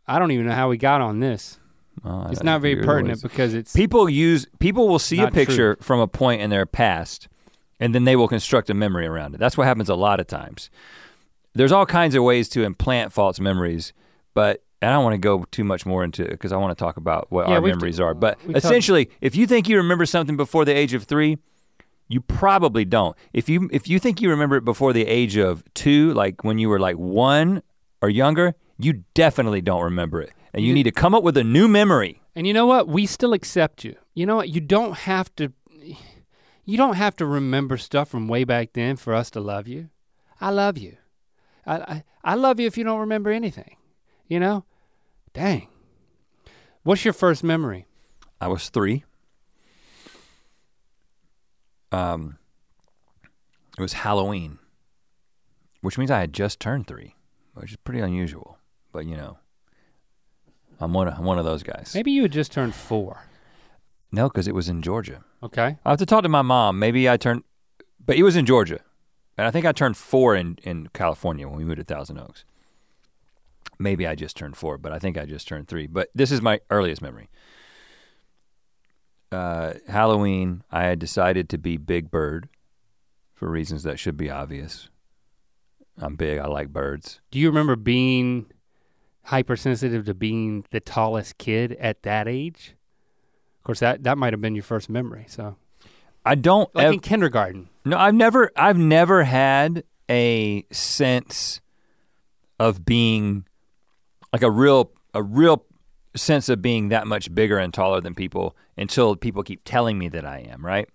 [0.06, 1.58] I don't even know how we got on this.
[2.02, 5.44] I- It's not very pertinent because it's People use people will see a Not true.
[5.44, 7.28] picture from a point in their past,
[7.78, 9.38] and then they will construct a memory around it.
[9.38, 10.70] That's what happens a lot of times.
[11.54, 13.92] There's all kinds of ways to implant false memories,
[14.34, 16.82] but I don't want to go too much more into it because I want to
[16.82, 18.14] talk about what Yeah, our memories are.
[18.14, 21.38] But essentially, if you think you remember something before the age of three,
[22.08, 23.16] you probably don't.
[23.32, 26.58] If you if you think you remember it before the age of two, like when
[26.58, 27.62] you were like one
[28.00, 31.36] or younger, you definitely don't remember it, and you You- need to come up with
[31.36, 32.22] a new memory.
[32.34, 32.88] And you know what?
[32.88, 33.96] We still accept you.
[34.14, 34.48] You know what?
[34.48, 35.52] You don't have to
[36.64, 39.88] you don't have to remember stuff from way back then for us to love you.
[40.40, 40.96] I love you.
[41.66, 43.76] I I, I love you if you don't remember anything.
[44.28, 44.64] You know?
[45.32, 45.68] Dang.
[46.82, 47.86] What's your first memory?
[48.40, 49.04] I was three.
[51.92, 52.38] Um,
[53.76, 54.58] it was Halloween,
[55.80, 57.16] which means I had just turned three,
[57.54, 58.58] which is pretty unusual.
[58.92, 59.38] But you know,
[60.80, 61.92] I'm one of, I'm one of those guys.
[61.94, 63.24] Maybe you had just turned 4.
[64.12, 65.22] No, because it was in Georgia.
[65.42, 65.78] Okay?
[65.84, 66.78] I have to talk to my mom.
[66.78, 67.44] Maybe I turned,
[68.04, 68.80] but it was in Georgia,
[69.40, 72.44] and I think I turned four in in California when we moved to Thousand Oaks.
[73.78, 75.86] Maybe I just turned four, but I think I just turned three.
[75.86, 77.30] But this is my earliest memory.
[79.32, 82.50] Uh, Halloween, I had decided to be Big Bird
[83.32, 84.90] for reasons that should be obvious.
[85.96, 86.38] I'm big.
[86.38, 87.20] I like birds.
[87.30, 88.44] Do you remember being
[89.24, 92.74] hypersensitive to being the tallest kid at that age?
[93.60, 95.24] Of course, that, that might have been your first memory.
[95.28, 95.56] So,
[96.24, 96.74] I don't.
[96.74, 97.68] like ev- in kindergarten.
[97.84, 101.60] No, I've never I've never had a sense
[102.58, 103.46] of being
[104.32, 105.64] like a real a real
[106.16, 110.08] sense of being that much bigger and taller than people until people keep telling me
[110.08, 110.88] that I am, right?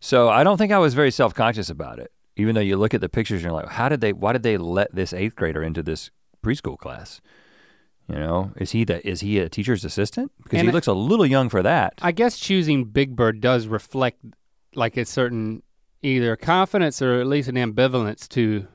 [0.00, 2.12] So I don't think I was very self-conscious about it.
[2.36, 4.42] Even though you look at the pictures and you're like, how did they why did
[4.42, 6.10] they let this 8th grader into this
[6.44, 7.20] preschool class?
[8.08, 10.32] You know, is he the is he a teacher's assistant?
[10.42, 11.94] Because And he looks a little young for that.
[12.02, 14.24] I guess choosing Big Bird does reflect
[14.74, 15.62] like a certain
[16.02, 18.66] either confidence or at least an ambivalence to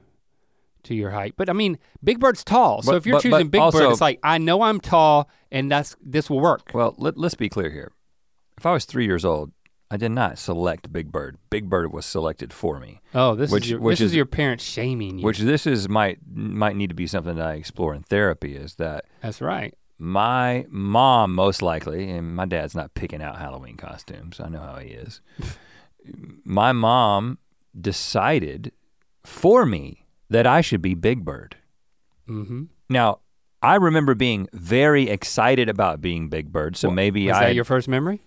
[0.84, 1.34] to your height.
[1.36, 2.82] But I mean, Big Bird's tall.
[2.82, 4.80] So But- if you're but- but choosing Big also- Bird, it's like I know I'm
[4.80, 6.72] tall and that's this will work.
[6.74, 7.92] Well, let, let's be clear here.
[8.58, 9.52] If I was three years old,
[9.92, 11.38] I did not select Big Bird.
[11.50, 13.02] Big Bird was selected for me.
[13.14, 15.26] Oh, this which- is your, which this is, is- your parents shaming you.
[15.26, 18.56] Which this is might might need to be something that I explore in therapy.
[18.56, 19.74] Is that that's right.
[19.98, 24.40] my mom most likely, and my dad's not picking out Halloween costumes.
[24.40, 25.20] I know how he is.
[26.44, 27.38] my mom
[27.80, 28.72] decided
[29.24, 31.58] for me that I should be Big Bird.
[32.28, 32.64] Mm-hmm.
[32.90, 33.20] Now,
[33.62, 37.64] I remember being very excited about being Big Bird, so maybe was I that your
[37.64, 38.22] first memory?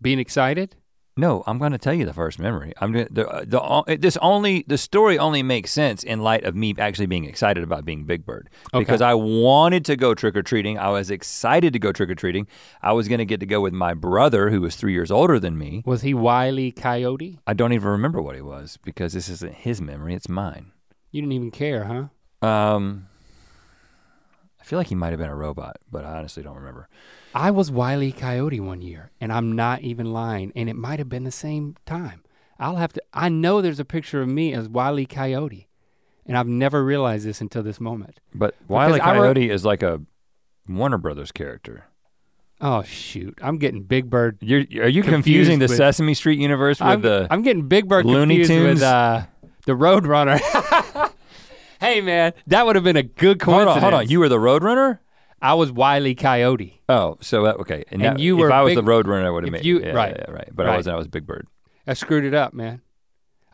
[0.00, 0.76] Being excited?
[1.18, 2.74] No, I'm going to tell you the first memory.
[2.78, 6.54] I'm gonna, the the o- this only the story only makes sense in light of
[6.54, 8.80] me actually being excited about being Big Bird Okay.
[8.84, 10.78] because I wanted to go trick or treating.
[10.78, 12.46] I was excited to go trick or treating.
[12.82, 15.40] I was going to get to go with my brother who was three years older
[15.40, 15.82] than me.
[15.86, 17.38] Was he Wiley Coyote?
[17.46, 20.72] I don't even remember what he was because this isn't his memory; it's mine.
[21.12, 21.84] You didn't even care,
[22.42, 22.46] huh?
[22.46, 23.08] Um,
[24.60, 26.90] I feel like he might have been a robot, but I honestly don't remember.
[27.36, 31.10] I was Wiley Coyote one year, and I'm not even lying, and it might have
[31.10, 32.22] been the same time.
[32.58, 35.68] I'll have to I know there's a picture of me as Wiley Coyote,
[36.24, 38.20] and I've never realized this until this moment.
[38.34, 38.88] But Wile.
[38.88, 40.00] I re- Coyote is like a
[40.66, 41.84] Warner Brothers character.
[42.58, 43.38] Oh shoot!
[43.42, 44.38] I'm getting Big Bird.
[44.40, 47.86] You're are you confusing the with- Sesame Street universe with I'm, the I'm getting Big
[47.86, 48.74] Bird Looney confused Tunes?
[48.76, 49.26] with uh,
[49.66, 51.12] the Roadrunner.
[51.80, 53.72] hey man, that would have been a good coincidence.
[53.74, 54.08] Hold on, hold on.
[54.08, 55.00] You were the Roadrunner?
[55.42, 56.80] I was Wiley Coyote.
[56.88, 57.84] Oh, so uh, okay.
[57.90, 59.60] And, And that- you if were I was Big- the Roadrunner, I would have if
[59.60, 60.16] made you- yeah, right.
[60.18, 60.48] yeah, yeah, right.
[60.52, 60.94] But I wasn't.
[60.94, 61.46] I was Big Bird.
[61.86, 62.80] I screwed it up, man.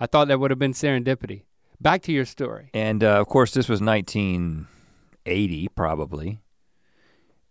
[0.01, 1.43] I thought that would have been serendipity.
[1.81, 2.71] Back to your story.
[2.73, 6.41] And uh, of course, this was 1980, probably,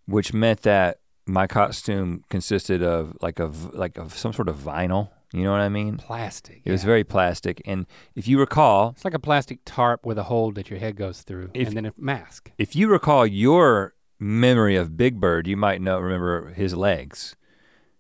[0.06, 4.58] which meant that my costume consisted of like a v- like of some sort of
[4.58, 5.10] vinyl.
[5.34, 5.96] You know what I mean?
[5.98, 6.62] Plastic.
[6.66, 7.62] It was very plastic.
[7.66, 10.98] And if you recall, It's like a plastic tarp with a hole that your head
[10.98, 12.52] goes through, If- and then a mask.
[12.58, 17.36] if you recall your memory of Big Bird, you might not remember his legs.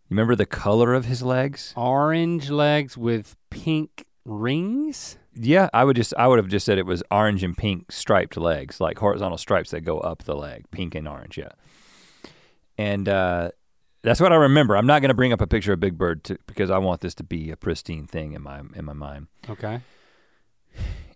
[0.08, 1.74] You remember the color of his legs?
[1.76, 5.18] Orange legs with pink rings.
[5.34, 8.38] Yeah, I would just I would have just said it was orange and pink striped
[8.38, 11.54] legs, like horizontal stripes that go up the leg, pink and orange, yeah.
[12.78, 13.52] And uh,
[14.04, 14.76] that's what I remember.
[14.76, 17.02] I'm not going to bring up a picture of Big Bird to, because I want
[17.02, 19.28] this to be a pristine thing in my in my mind.
[19.50, 19.80] Okay.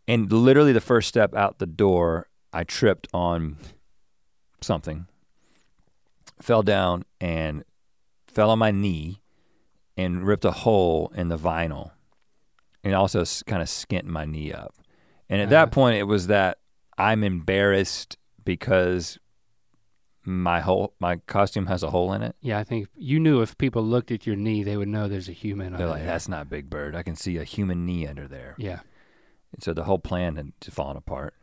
[0.07, 3.57] And literally the first step out the door, I tripped on
[4.65, 5.07] something,
[6.41, 7.63] fell down and
[8.27, 9.21] fell on my knee
[9.97, 11.91] and ripped a hole in the vinyl
[12.83, 14.75] and also kind of skint my knee up.
[15.29, 15.51] And at Uh-huh.
[15.65, 16.57] that point it was that
[16.97, 19.17] I'm embarrassed because
[20.27, 22.35] my whole my costume has a hole in it.
[22.41, 25.29] Yeah, I think you knew if people looked at your knee, they would know there's
[25.29, 25.73] a human.
[25.73, 26.07] They're like, there.
[26.07, 26.95] that's not Big Bird.
[26.95, 28.55] I can see a human knee under there.
[28.57, 28.79] Yeah.
[29.53, 31.35] And so the whole plan had fallen apart.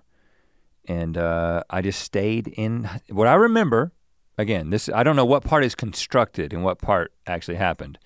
[0.88, 3.92] And uh, I just stayed in what I remember.
[4.38, 7.98] Again, this I don't know what part is constructed and what part actually happened.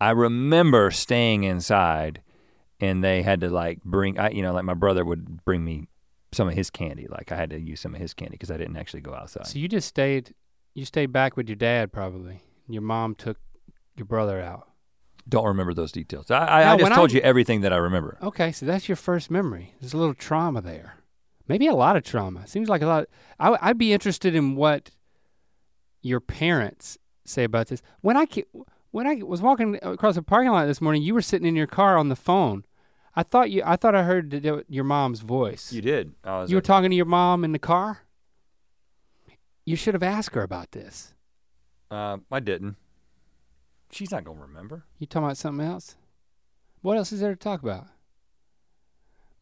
[0.00, 2.22] I remember staying inside,
[2.80, 4.18] and they had to like bring.
[4.18, 5.86] I, you know, like my brother would bring me
[6.32, 7.06] some of his candy.
[7.08, 9.46] Like I had to use some of his candy because I didn't actually go outside.
[9.46, 10.34] So you just stayed.
[10.74, 12.42] You stayed back with your dad, probably.
[12.68, 13.38] Your mom took
[13.96, 14.68] your brother out.
[15.28, 16.30] don't remember those details.
[16.30, 18.18] I, I, No, I just told I- you everything that I remember.
[18.22, 19.74] Okay, so that's your first memory.
[19.80, 20.96] There's a little trauma there.
[21.48, 22.46] Maybe a lot of trauma.
[22.46, 23.06] Seems like a lot.
[23.38, 24.90] I'd be interested in what
[26.02, 27.82] your parents say about this.
[28.00, 28.26] When I
[28.90, 31.66] when I was walking across the parking lot this morning, you were sitting in your
[31.66, 32.64] car on the phone.
[33.14, 33.62] I thought you.
[33.64, 35.72] I thought I heard your mom's voice.
[35.72, 36.14] You did.
[36.24, 38.00] I You were talking to your mom in the car.
[39.64, 41.14] You should have asked her about this.
[41.90, 42.76] uh, I didn't.
[43.90, 44.84] She's not gonna remember.
[44.98, 45.96] You talking about something else?
[46.82, 47.86] What else is there to talk about?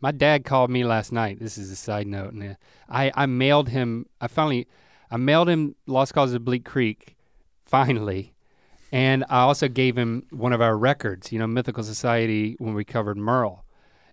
[0.05, 1.41] My dad called me last night.
[1.41, 2.59] This is a side note, and
[2.91, 4.05] I I mailed him.
[4.21, 4.69] I finally
[5.11, 7.17] I mailed him Lost Causes of Bleak Creek,
[7.65, 8.35] finally,
[8.93, 11.33] and I also gave him one of our records.
[11.33, 13.65] You know, Mythical Society when we covered Merle,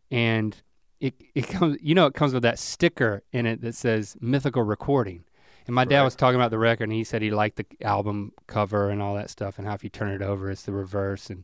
[0.10, 0.56] and
[1.02, 1.78] it it comes.
[1.82, 5.26] You know, it comes with that sticker in it that says Mythical Recording.
[5.68, 6.04] And my dad Right.
[6.06, 9.16] was talking about the record, and he said he liked the album cover and all
[9.16, 11.30] that stuff, and how if you turn it over, it's the reverse.
[11.30, 11.44] And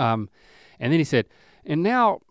[0.00, 0.30] um,
[0.80, 1.28] and then he said,
[1.64, 2.22] and now,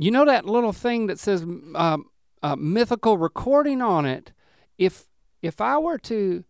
[0.00, 2.06] you know that little thing that says um,
[2.42, 4.32] uh, mythical recording on it.
[4.78, 5.06] If
[5.42, 6.44] if I were to,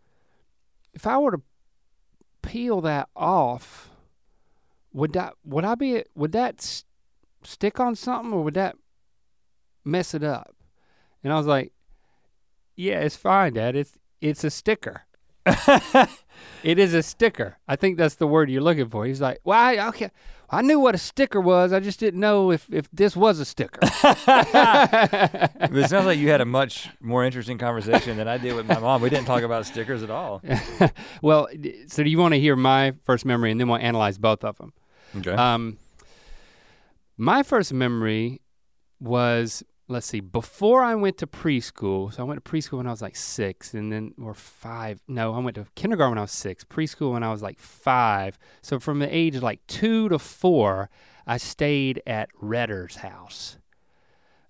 [0.95, 1.43] if I were to
[2.43, 3.91] peel that off,
[4.93, 6.85] would that would I be would that s-
[7.43, 8.77] stick on something or would that
[9.85, 10.55] mess it up?
[11.25, 11.73] And I was like,
[12.77, 13.75] Yeah, it's fine, Dad.
[13.75, 15.03] It's it's a sticker.
[16.63, 17.57] It is a sticker.
[17.67, 19.07] I think that's the word you're looking for.
[19.07, 20.11] He's like, well, I, okay,
[20.51, 21.73] I knew what a sticker was.
[21.73, 23.81] I just didn't know if, if this was a sticker.
[25.73, 28.79] It sounds like you had a much more interesting conversation than I did with my
[28.79, 29.03] mom.
[29.03, 30.43] We didn't talk about stickers at all.
[31.23, 31.49] well,
[31.87, 34.59] so do you want to hear my first memory and then we'll analyze both of
[34.59, 34.73] them?
[35.17, 35.31] Okay.
[35.33, 35.79] Um,
[37.17, 38.41] my first memory
[38.99, 42.13] was let's see before I went to preschool.
[42.13, 45.01] So I went to preschool when I was like six, and then or five.
[45.09, 46.65] No, I went to kindergarten when I was six.
[46.65, 48.39] Preschool when I was like five.
[48.63, 50.89] So from the age of like two to four,
[51.27, 53.59] I stayed at Redder's house.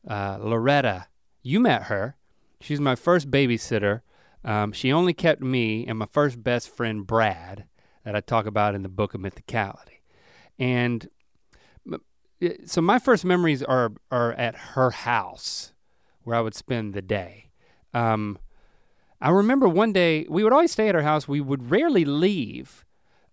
[0.07, 1.07] Uh, Loretta,
[1.43, 2.17] you met her.
[2.61, 4.03] She's my first babysitter.
[4.45, 7.65] Um, she only kept me and my first best friend Brad
[8.05, 10.01] that I talk about in the book of mythicality.
[10.59, 11.09] And
[12.65, 15.73] so my first memories are are at her house
[16.23, 17.51] where I would spend the day.
[17.93, 18.39] Um,
[19.21, 21.29] I remember one day we would always stay at her house.
[21.29, 22.85] We would rarely leave,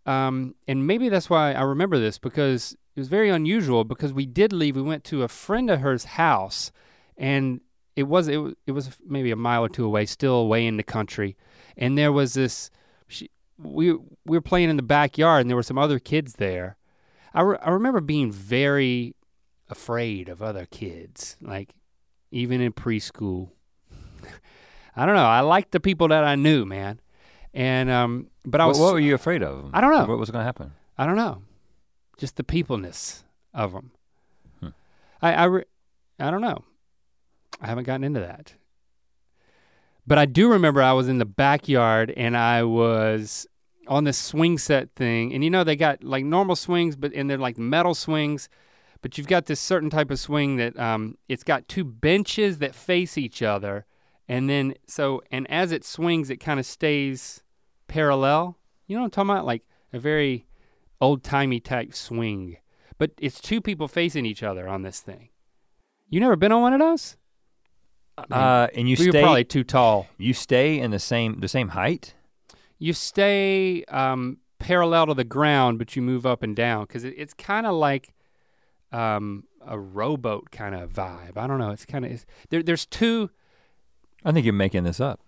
[0.05, 3.83] um, and maybe that's why I remember this because it was very unusual.
[3.83, 4.75] Because we did leave.
[4.75, 6.71] We went to a friend of hers house,
[7.17, 7.61] and
[7.95, 10.83] it was it it was maybe a mile or two away, still away in the
[10.83, 11.37] country,
[11.77, 12.69] and there was this.
[13.07, 16.76] She, we we were playing in the backyard, and there were some other kids there.
[17.37, 19.15] I, re- I remember being very
[19.69, 21.75] afraid of other kids, like
[22.31, 23.51] even in preschool.
[24.95, 25.23] I don't know.
[25.25, 26.99] I liked the people that I knew, man.
[27.53, 29.69] And um, but I What, was what were you afraid of?
[29.71, 30.05] I don't know.
[30.05, 30.71] What was going to happen?
[30.97, 31.43] I don't know,
[32.17, 33.23] just the peopleness
[33.53, 33.91] of them.
[34.59, 34.69] Hmm.
[35.21, 35.65] I I, re-
[36.19, 36.63] I don't know.
[37.61, 38.55] I haven't gotten into that.
[40.07, 43.45] But I do remember I was in the backyard and I was
[43.87, 47.29] on this swing set thing, and you know they got like normal swings, but and
[47.29, 48.49] they're like metal swings,
[49.01, 52.75] but you've got this certain type of swing that um, it's got two benches that
[52.75, 53.85] face each other,
[54.27, 57.43] and then so and as it swings, it kind of stays
[57.87, 58.57] parallel.
[58.87, 59.45] You know what I'm talking about?
[59.45, 59.63] Like
[59.93, 60.47] a very
[61.01, 62.57] old timey type swing,
[62.97, 65.29] but it's two people facing each other on this thing.
[66.09, 67.17] You never been on one of those?
[68.31, 69.21] Uh, and you we stay.
[69.21, 70.07] probably too tall.
[70.17, 72.15] you stay in the same the same height.
[72.79, 77.15] You stay um, parallel to the ground, but you move up and down because it,
[77.17, 78.13] it's kind of like
[78.91, 81.37] um, a rowboat kind of vibe.
[81.37, 81.71] I don't know.
[81.71, 83.29] It's kind of there, there's two.
[84.23, 85.21] I think you're making this up.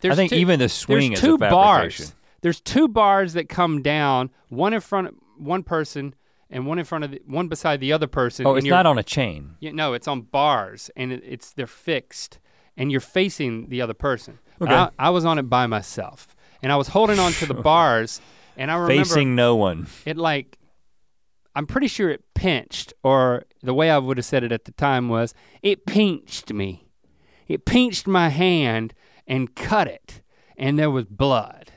[0.00, 2.06] There's I think two, even the swing there's is two a fabrication.
[2.06, 2.14] bars.
[2.40, 6.14] There's two bars that come down, one in front of one person
[6.50, 8.46] and one in front of the, one beside the other person.
[8.46, 9.56] Oh, it's not on a chain.
[9.60, 12.38] Yeah, no, it's on bars, and it, it's they're fixed,
[12.76, 14.38] and you're facing the other person.
[14.60, 14.72] Okay.
[14.72, 18.20] I, I was on it by myself, and I was holding on to the bars,
[18.56, 19.86] and I remember Facing no one.
[20.04, 20.58] it like,
[21.54, 24.72] I'm pretty sure it pinched, or the way I would have said it at the
[24.72, 26.88] time was, it pinched me.
[27.46, 28.94] It pinched my hand
[29.26, 30.22] and cut it,
[30.56, 31.72] and there was blood,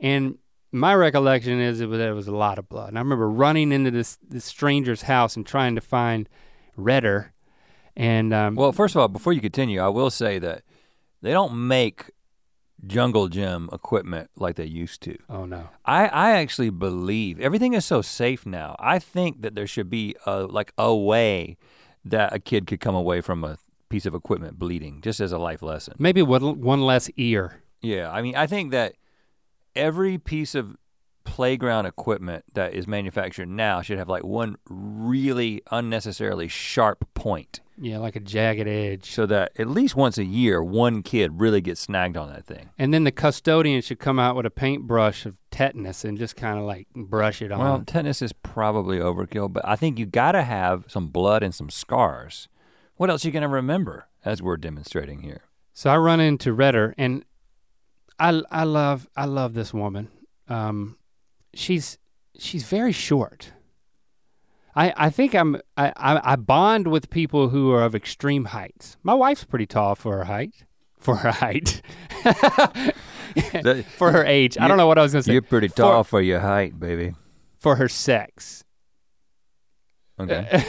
[0.00, 0.38] and
[0.74, 2.88] my recollection is it was, there was a lot of blood.
[2.88, 6.28] And I remember running into this this stranger's house and trying to find
[6.76, 7.32] Redder,
[7.94, 10.62] and um, Well, first of all, before you continue, I will say that
[11.20, 12.10] they don't make
[12.86, 15.16] jungle gym equipment like they used to.
[15.30, 18.76] oh no, I, I actually believe everything is so safe now.
[18.78, 21.56] I think that there should be a like a way
[22.04, 23.58] that a kid could come away from a
[23.88, 25.94] piece of equipment bleeding, just as a life lesson.
[25.98, 27.62] maybe one one less ear.
[27.82, 28.94] Yeah, I mean, I think that
[29.74, 30.76] every piece of
[31.24, 37.98] playground equipment that is manufactured now should have like one really unnecessarily sharp point Yeah,
[37.98, 39.10] like a jagged edge.
[39.10, 42.70] so that at least once a year one kid really gets snagged on that thing.
[42.78, 46.60] And then the custodian should come out with a paintbrush of tetanus and just kind
[46.60, 47.58] of like brush it on.
[47.58, 51.52] Well, tetanus is probably overkill, but I think you got to have some blood and
[51.52, 52.48] some scars.
[52.96, 55.42] What else are you to remember as we're demonstrating here?
[55.72, 57.24] So I run into Redder, and
[58.18, 60.08] I I love I love this woman.
[60.48, 60.98] Um,
[61.52, 61.98] she's
[62.38, 63.52] she's very short.
[64.74, 68.96] I I think I'm I, I bond with people who are of extreme heights.
[69.02, 70.64] My wife's pretty tall for her height.
[70.98, 71.82] For her height.
[73.96, 74.58] For her age.
[74.58, 75.32] I don't know what I was gonna say.
[75.32, 77.14] You're pretty tall for your height, baby.
[77.58, 78.62] For her sex.
[80.20, 80.64] Okay.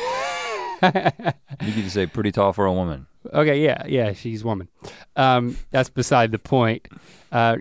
[1.62, 3.08] you could say pretty tall for a woman.
[3.34, 4.70] Okay, yeah, yeah, she's a woman.
[5.16, 6.88] Um, that's beside the point.
[7.32, 7.58] Uh,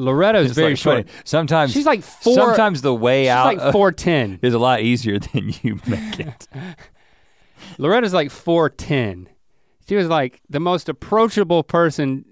[0.00, 1.06] Loretta's It's very like short.
[1.08, 1.18] funny.
[1.24, 2.34] Sometimes She's like four.
[2.34, 4.38] sometimes the way she's out like four ten.
[4.42, 6.48] is a lot easier than you make it.
[7.78, 9.28] Loretta's like four ten.
[9.88, 12.24] She was like the most approachable person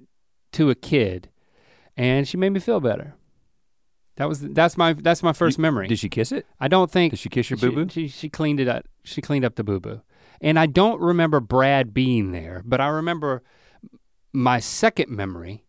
[0.53, 1.29] to a kid,
[1.97, 3.14] and she made me feel better.
[4.16, 5.87] That was that's my that's my first memory.
[5.89, 6.47] Did she kiss it?
[6.59, 7.89] I don't think Did she kiss your she, boo boo?
[7.91, 8.85] She, she cleaned it up.
[9.05, 10.01] She cleaned up the boo boo,
[10.41, 13.43] and I don't remember Brad being there, but I remember
[14.33, 15.64] my second memory,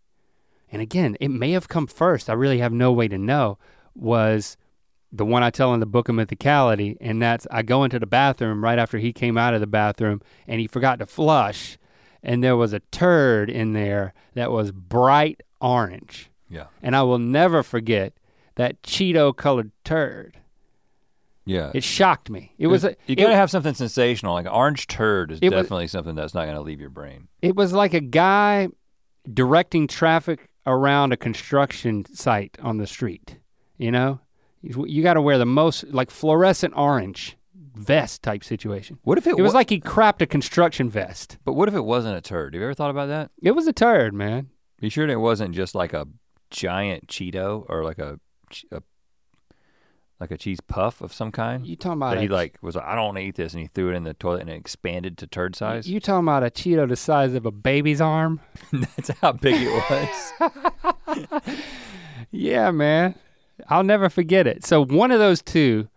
[0.71, 2.29] and again, it may have come first.
[2.29, 3.57] I really have no way to know.
[3.95, 4.55] Was
[5.11, 8.05] the one I tell in the book of mythicality, and that's I go into the
[8.05, 11.77] bathroom right after he came out of the bathroom, and he forgot to flush,
[12.21, 16.65] and there was a turd in there that was bright orange, Yeah.
[16.83, 18.13] and I will never forget
[18.55, 20.37] that Cheeto colored turd.
[21.45, 21.71] Yeah.
[21.73, 22.53] It shocked me.
[22.59, 24.33] It was a, you it, gotta have something sensational.
[24.35, 27.27] Like orange turd is It was- definitely something that's not gonna leave your brain.
[27.41, 28.67] it was like a guy
[29.31, 33.37] directing traffic around a construction site on the street.
[33.77, 34.19] You know,
[34.61, 37.37] you, you got to wear the most like fluorescent orange
[37.75, 38.99] vest type situation.
[39.03, 41.37] What if it, It was wa- like he crapped a construction vest.
[41.45, 42.53] But what if it wasn't a turd?
[42.53, 43.31] Have you ever thought about that?
[43.41, 44.49] It was a turd, man.
[44.81, 46.07] You sure it wasn't just like a
[46.51, 48.19] giant Cheeto or like a,
[48.71, 48.81] a
[50.19, 51.65] like a cheese puff of some kind?
[51.65, 53.53] You talking about that he a, like was like, I don't want to eat this,
[53.53, 55.89] and he threw it in the toilet and it expanded to turd size.
[55.89, 58.39] You talking about a Cheeto the size of a baby's arm?
[58.71, 60.33] That's how big it
[61.07, 61.33] was.
[62.31, 63.15] Yeah, man.
[63.69, 64.65] I'll never forget it.
[64.65, 65.89] So one of those two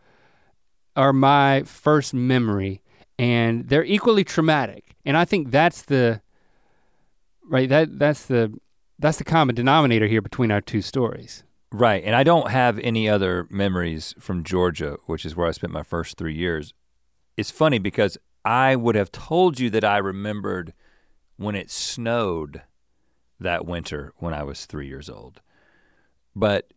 [0.97, 2.83] are my first memory
[3.19, 4.97] and they're equally traumatic.
[5.05, 6.21] And I think that's the
[7.49, 8.53] right that that's the
[8.99, 11.45] that's the common denominator here between our two stories.
[11.73, 15.73] Right, and I don't have any other memories from Georgia, which is where I spent
[15.73, 16.75] my first three years.
[17.37, 20.75] It's funny because I would have told you that I remembered
[21.37, 22.63] when it snowed
[23.41, 25.41] that winter when I was three years old.
[26.35, 26.73] but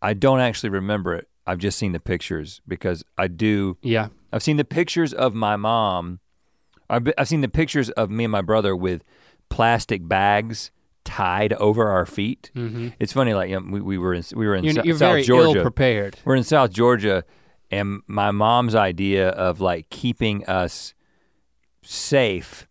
[0.00, 1.28] I don't actually remember it.
[1.46, 3.78] I've just seen the pictures because I do.
[3.82, 4.08] Yeah.
[4.32, 6.18] I've seen the pictures of my mom.
[6.90, 9.02] I've, I've seen the pictures of me and my brother with
[9.48, 10.70] plastic bags
[11.16, 12.50] tied over our feet.
[12.54, 12.88] Mm-hmm.
[12.98, 14.94] It's funny, like you know, we, we were in we were in You're, Sou- you're
[14.96, 15.58] South very Georgia.
[15.58, 16.16] ill prepared.
[16.24, 17.24] We're in South Georgia,
[17.70, 20.94] and my mom's idea of like keeping us
[21.82, 22.66] safe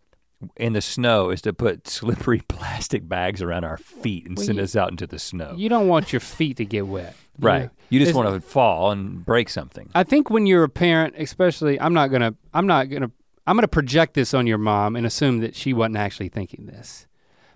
[0.58, 4.58] in the snow is to put slippery plastic bags around our feet and Well, send
[4.58, 5.54] you- us out into the snow.
[5.58, 7.16] You don't want your feet to get wet.
[7.40, 7.64] you right.
[7.64, 7.70] know?
[7.90, 9.90] You just want to fall and break something.
[9.94, 13.12] I think when you're a parent, especially, I'm not gonna, I'm not gonna,
[13.46, 17.06] I'm gonna project this on your mom and assume that she wasn't actually thinking this.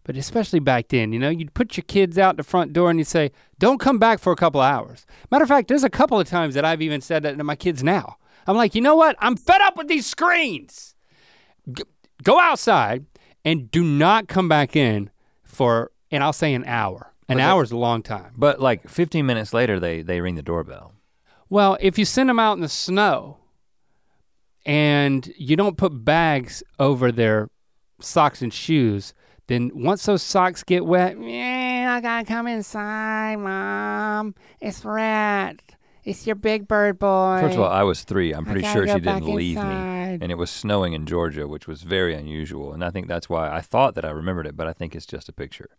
[0.05, 2.99] But especially back then, you know, you'd put your kids out the front door and
[2.99, 5.89] you'd say, "Don't come back for a couple of hours." Matter of fact, there's a
[5.89, 8.17] couple of times that I've even said that to my kids now.
[8.47, 9.15] I'm like, you know what?
[9.19, 10.93] I'm fed up with these screens.
[12.23, 13.05] Go outside
[13.43, 15.09] and do not come back in
[15.43, 17.11] for, and I'll say an hour.
[17.27, 18.33] An that- hour's a long time.
[18.37, 20.93] But like 15 minutes later, they they ring the doorbell.
[21.49, 23.37] Well, if you send them out in the snow
[24.65, 27.49] and you don't put bags over their
[27.99, 29.13] socks and shoes,
[29.47, 34.35] then once those socks get wet, yeah, I gotta come inside, mom.
[34.59, 35.59] It's Rhett.
[36.03, 37.39] It's your big bird boy.
[37.41, 38.31] First of all, I was three.
[38.31, 39.63] I'm pretty sure she didn't leave me.
[40.21, 42.73] And it was snowing in Georgia, which was very unusual.
[42.73, 45.07] And I think that's why I thought that I remembered it, but I think it's
[45.07, 45.69] just a picture.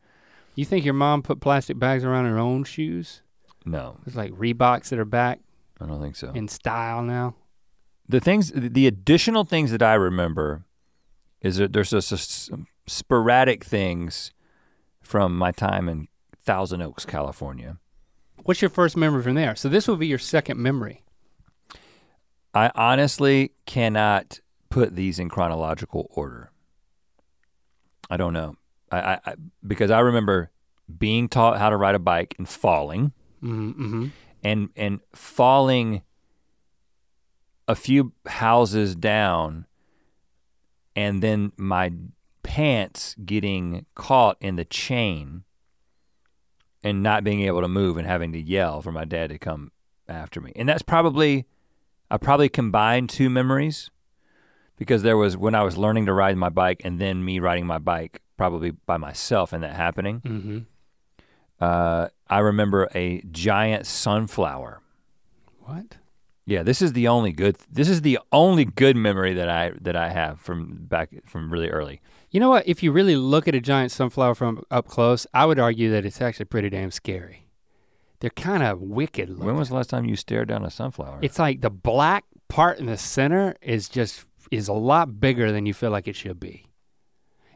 [0.57, 3.23] you think your mom put plastic bags around her own shoes?
[3.65, 5.41] No, It's like Reeboks that are back
[5.81, 6.31] I don't think so.
[6.33, 7.35] in style now.
[8.09, 10.65] the things the additional things that i remember
[11.43, 14.33] is that there's just some sporadic things
[15.01, 17.79] from my time in thousand oaks california
[18.45, 19.57] What's your first memory from there?
[19.57, 21.03] So this will be your second memory.
[22.55, 26.51] i honestly cannot put these in chronological order
[28.11, 28.55] i don't know
[28.93, 29.35] I, I, I
[29.67, 30.51] because i remember
[30.99, 33.13] being taught how to ride a bike and falling
[33.43, 34.09] Mm-hmm.
[34.43, 36.03] and and falling
[37.69, 39.67] a few houses down
[40.97, 41.93] and then my
[42.57, 45.45] pants getting caught in the chain
[46.83, 49.71] and not being able to move and having to yell for my dad to come
[50.09, 50.53] after me.
[50.57, 51.45] And that's probably
[52.11, 53.91] I probably combined two memories
[54.79, 57.67] because there was when I was learning to ride my bike and then me riding
[57.67, 60.23] my bike probably by myself and that happening.
[60.23, 60.59] Mm-hmm.
[61.61, 64.81] Uh, I remember a giant sunflower
[65.61, 65.99] What?
[66.47, 67.59] Yeah, this is the only good.
[67.71, 71.69] This is the only good memory that I that I have from back from really
[71.69, 72.01] early.
[72.37, 72.69] You know what?
[72.69, 76.05] If you really look at a giant sunflower from up close, I would argue that
[76.05, 77.49] it's actually pretty damn scary.
[78.21, 79.47] They're kind of wicked looking.
[79.47, 81.21] When was the last time you stared down a sunflower?
[81.23, 85.65] it's like the black part in the center is just is a lot bigger than
[85.65, 86.67] you feel like it should be.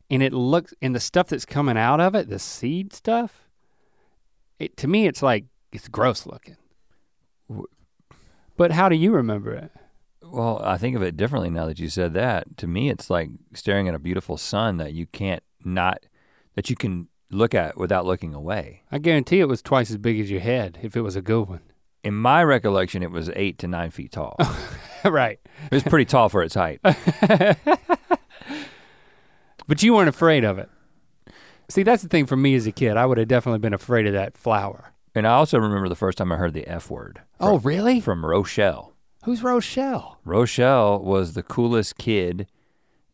[0.09, 3.51] And it looks and the stuff that's coming out of it, the seed stuff,
[4.59, 6.57] it to me it's like it's gross looking.
[8.57, 9.73] But how do you remember it?
[10.31, 12.57] Well, I think of it differently now that you said that.
[12.59, 16.07] To me, it's like staring at a beautiful sun that you can't not
[16.55, 18.83] that you can look at without looking away.
[18.91, 21.49] I guarantee it was twice as big as your head if it was a good
[21.49, 21.61] one.
[22.03, 24.37] In my recollection, it was eight to nine feet tall.
[25.05, 25.39] right.
[25.71, 26.81] it was pretty tall for its height.
[29.71, 30.69] But you weren't afraid of it.
[31.69, 32.97] See, that's the thing for me as a kid.
[32.97, 34.93] I would have definitely been afraid of that flower.
[35.15, 37.21] And I also remember the first time I heard the F word.
[37.39, 38.01] Oh, really?
[38.01, 38.90] From Rochelle.
[39.25, 40.19] Who's Rochelle?
[40.25, 42.47] Rochelle was the coolest kid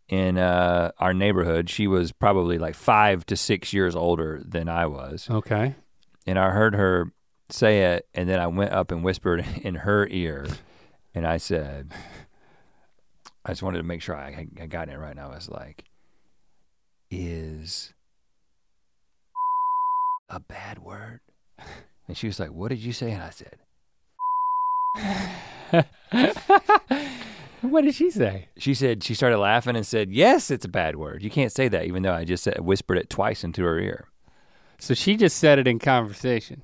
[0.08, 1.68] in uh, our neighborhood.
[1.68, 5.28] She was probably like five to six years older than I was.
[5.28, 5.74] Okay.
[6.26, 7.12] And I heard her
[7.50, 10.46] say it, and then I went up and whispered in her ear,
[11.14, 11.92] and I said,
[13.44, 15.30] I just wanted to make sure I, I got it right now.
[15.30, 15.84] I was like,
[17.10, 17.94] is
[20.28, 21.20] a bad word?
[22.08, 23.10] And she was like, What did you say?
[23.12, 23.58] And I said,
[27.62, 28.48] What did she say?
[28.58, 31.22] She said she started laughing and said, "Yes, it's a bad word.
[31.22, 34.08] You can't say that." Even though I just said, whispered it twice into her ear.
[34.78, 36.62] So she just said it in conversation.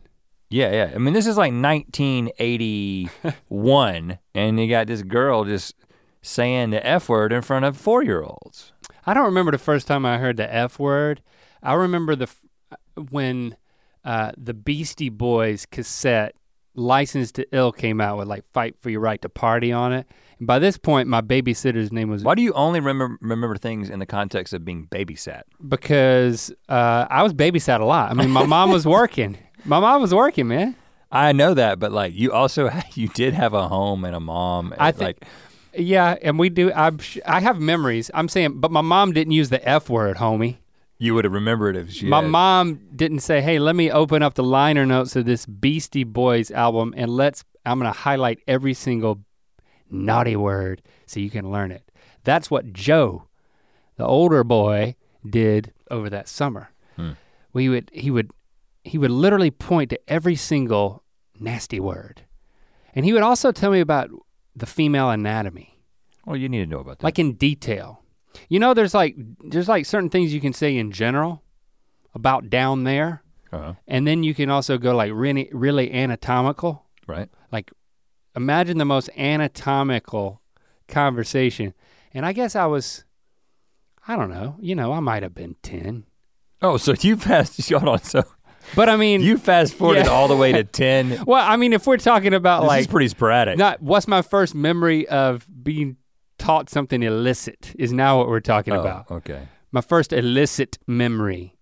[0.51, 0.93] Yeah, yeah.
[0.95, 5.75] I mean, this is like 1981, and you got this girl just
[6.21, 8.73] saying the f word in front of four year olds.
[9.07, 11.23] I don't remember the first time I heard the F word.
[11.63, 12.45] I remember the f-
[13.11, 13.57] when
[14.05, 16.35] uh, the Beastie Boys cassette
[16.75, 20.07] "License to Ill" came out with like "Fight for Your Right to Party" on it.
[20.39, 23.91] And by this point, my babysitter's name was Why do you only remember remember things
[23.91, 25.43] in the context of being babysat?
[25.69, 28.11] because uh, I was babysat a lot.
[28.11, 29.39] I mean, my mom was working.
[29.65, 30.75] My mom was working, man.
[31.13, 34.75] I know that, but like you also you did have a home and a mom.
[34.77, 35.25] I and, thi- like
[35.75, 36.73] Yeah, and we do.
[36.73, 38.11] I'm, sh- I have memories.
[38.13, 40.57] I'm saying, but my mom didn't use the F word, homie.
[41.03, 42.31] You would have remembered if she My had.
[42.31, 46.51] mom didn't say, "Hey, let me open up the liner notes of this Beastie Boys
[46.53, 49.21] album and let's I'm going to highlight every single
[49.91, 51.91] naughty word so you can learn it."
[52.25, 53.27] That's what Joe,
[53.97, 54.95] the older boy,
[55.29, 56.71] did over that summer.
[56.97, 57.13] Hmm.
[57.53, 58.31] We would he would
[58.85, 61.03] he would literally point to every single
[61.39, 62.23] nasty word.
[62.95, 64.11] And he would also tell me about
[64.55, 65.79] the female anatomy
[66.27, 67.05] Well, you need to know about that.
[67.05, 68.02] like in detail.
[68.49, 71.43] You know, there's like there's like certain things you can say in general
[72.15, 73.23] about down there,
[73.53, 73.75] uh-huh.
[73.89, 76.87] and then you can also go like really really anatomical.
[77.07, 77.29] right?
[77.51, 77.71] Like
[78.37, 80.41] imagine the most anatomical
[80.89, 81.75] conversation.
[82.15, 83.05] And I guess I was
[84.07, 86.05] I don't know, you know, I might have been 10.
[86.61, 87.71] Oh, so you fast.
[87.71, 88.03] Hold on.
[88.03, 88.23] So
[88.77, 90.13] But I mean, you fast forwarded Yeah.
[90.13, 91.25] all the way to ten.
[91.27, 93.59] Well, I mean if we're talking about is like pretty sporadic.
[93.59, 95.97] not what's my first memory of being
[96.43, 99.09] taught something illicit is now what we're talking oh, about.
[99.09, 99.47] okay.
[99.71, 101.57] my first illicit memory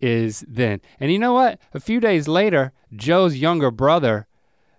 [0.00, 0.80] is then.
[1.00, 1.58] And you know what?
[1.74, 4.28] A few days later, Joe's younger brother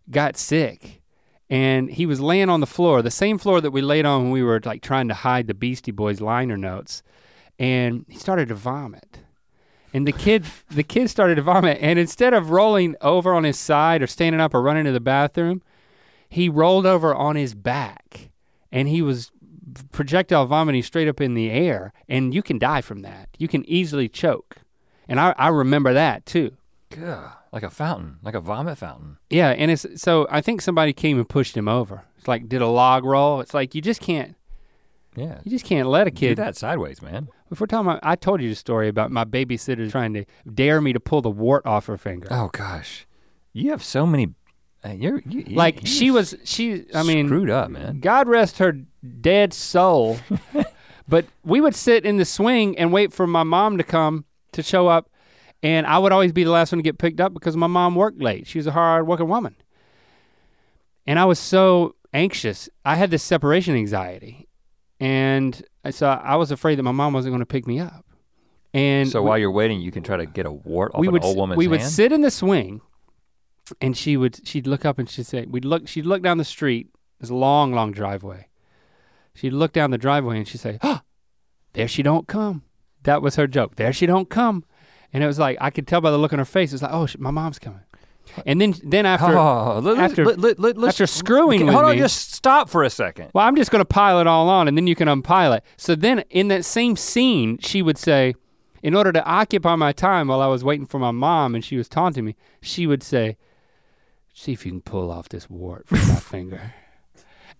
[0.09, 1.01] got sick
[1.49, 4.31] and he was laying on the floor, the same floor that we laid on when
[4.31, 7.03] we were like trying to hide the Beastie Boys liner notes.
[7.59, 9.19] And he started to vomit.
[9.93, 13.59] And the kid the kid started to vomit and instead of rolling over on his
[13.59, 15.61] side or standing up or running to the bathroom,
[16.29, 18.29] he rolled over on his back
[18.71, 19.31] and he was
[19.91, 23.63] projectile vomiting straight up in the air and you can die from that you can
[23.69, 24.57] easily choke
[25.07, 26.53] and i, I remember that too
[26.89, 29.17] Gah, like a fountain, like a vomit fountain.
[29.29, 32.61] yeah and it's so i think somebody came and pushed him over it's like did
[32.61, 34.35] a log roll it's like you just can't
[35.15, 35.39] Yeah.
[35.43, 37.27] you just can't let a kid Do that sideways, man.
[37.51, 40.79] if we're talking about i told you the story about my babysitter trying to dare
[40.79, 43.05] me to pull the wart off her finger Oh gosh,
[43.53, 44.29] you have so many.
[44.93, 47.99] You're you, like you're she was she i mean screwed up, man.
[47.99, 48.73] God rest her
[49.21, 50.19] dead soul.
[51.07, 54.63] but we would sit in the swing and wait for my mom to come to
[54.63, 55.09] show up.
[55.63, 57.95] And I would always be the last one to get picked up because my mom
[57.95, 58.45] worked late.
[58.47, 59.55] She was a hard working woman.
[61.07, 62.69] And I was so anxious.
[62.85, 64.47] I had this separation anxiety.
[64.99, 65.59] And
[65.91, 68.05] so I was afraid that my mom wasn't going to pick me up.
[68.73, 71.07] And So we- while you're waiting, you can try to get a wart off we
[71.07, 71.91] an would old woman's we would hand.
[71.91, 72.81] sit in the swing
[73.81, 76.43] and she would she'd look up and she'd say we'd look she'd look down the
[76.45, 76.89] street
[77.21, 78.47] a long long driveway.
[79.33, 81.01] She'd look down the driveway and she'd say oh
[81.73, 82.63] there she don't come.
[83.03, 83.75] That was her joke.
[83.75, 84.63] There she don't come.
[85.13, 86.93] And it was like i could tell by the look on her face it's like
[86.93, 87.81] oh sh- my mom's coming.
[88.45, 92.01] And then then after oh, let, after- let, let, after screwing with hold on, me-
[92.01, 93.31] just stop for a second.
[93.33, 95.63] well, I'm just going to pile it all on and then you can unpile it.
[95.77, 98.35] So then in that same scene, she would say,
[98.83, 101.77] in order to occupy my time while I was waiting for my mom and she
[101.77, 103.37] was taunting me, she would say,
[104.37, 106.73] see if you can pull off this wart from my finger.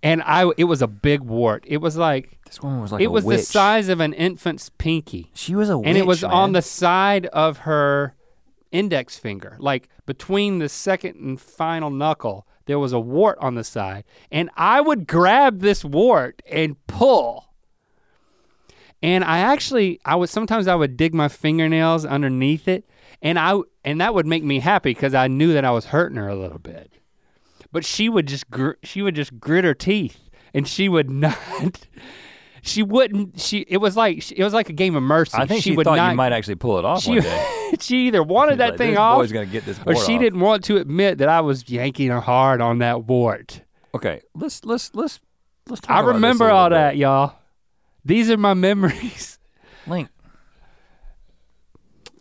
[0.03, 1.63] And I, it was a big wart.
[1.67, 3.39] It was like, This woman was like it was witch.
[3.39, 5.32] the size of an infant's pinky.
[5.34, 8.13] She was a witch, and it was on the side of her
[8.71, 12.45] index finger, like between the second and final knuckle.
[12.67, 17.45] There was a wart on the side, and I would grab this wart and pull.
[19.01, 22.86] And I actually, I would sometimes I would dig my fingernails underneath it,
[23.22, 26.18] and I and that would make me happy because I knew that I was hurting
[26.18, 26.91] her a little bit.
[27.72, 31.88] But she would just gr- she would just grit her teeth, and she would not.
[32.61, 33.39] She wouldn't.
[33.39, 33.59] She.
[33.70, 35.38] It was like it was like a game of mercy.
[35.38, 37.74] I think she, would thought not, you might actually pull it off she, one day.
[37.80, 40.15] she either wanted She's that like, thing this off, boy's gonna get this or she
[40.15, 40.20] off.
[40.22, 43.61] didn't want to admit that I was yanking her hard on that wart.
[43.95, 45.20] Okay, let's let's let's
[45.70, 46.76] let's talk I about this a remember all bit.
[46.76, 47.36] that, y'all.
[48.03, 49.38] These are my memories,
[49.86, 50.09] Link,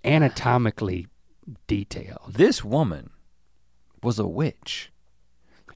[0.07, 1.07] anatomically
[1.67, 2.35] detailed.
[2.35, 3.11] this woman
[4.03, 4.93] was a witch.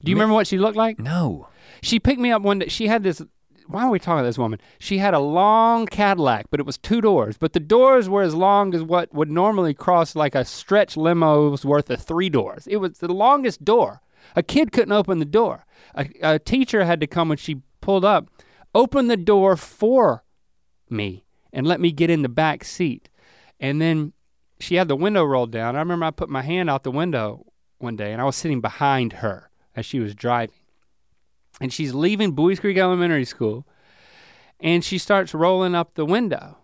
[0.03, 0.99] Do you remember what she looked like?
[0.99, 1.47] No.
[1.81, 2.67] She picked me up one day.
[2.67, 3.21] She had this.
[3.67, 4.59] Why are we talking about this woman?
[4.79, 7.37] She had a long Cadillac, but it was two doors.
[7.37, 11.63] But the doors were as long as what would normally cross like a stretch limo's
[11.63, 12.67] worth of three doors.
[12.67, 14.01] It was the longest door.
[14.35, 15.65] A kid couldn't open the door.
[15.95, 18.29] A, a teacher had to come when she pulled up,
[18.73, 20.23] open the door for
[20.89, 23.09] me and let me get in the back seat.
[23.59, 24.13] And then
[24.63, 25.75] she had the window rolled down.
[25.75, 27.45] I remember I put my hand out the window
[27.79, 30.55] one day and I was sitting behind her as she was driving
[31.61, 33.67] and she's leaving Buies Creek Elementary School,
[34.59, 36.57] and she starts rolling up the window.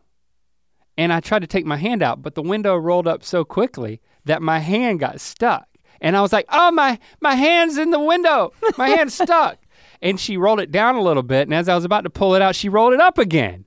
[0.98, 4.02] And I tried to take my hand out, but the window rolled up so quickly
[4.26, 5.68] that my hand got stuck.
[6.02, 8.52] And I was like, "Oh my, my hand's in the window.
[8.78, 9.60] My hand's stuck."
[10.02, 12.34] And she rolled it down a little bit, and as I was about to pull
[12.34, 13.66] it out, she rolled it up again.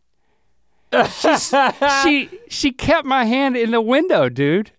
[2.03, 4.72] She she kept my hand in the window, dude,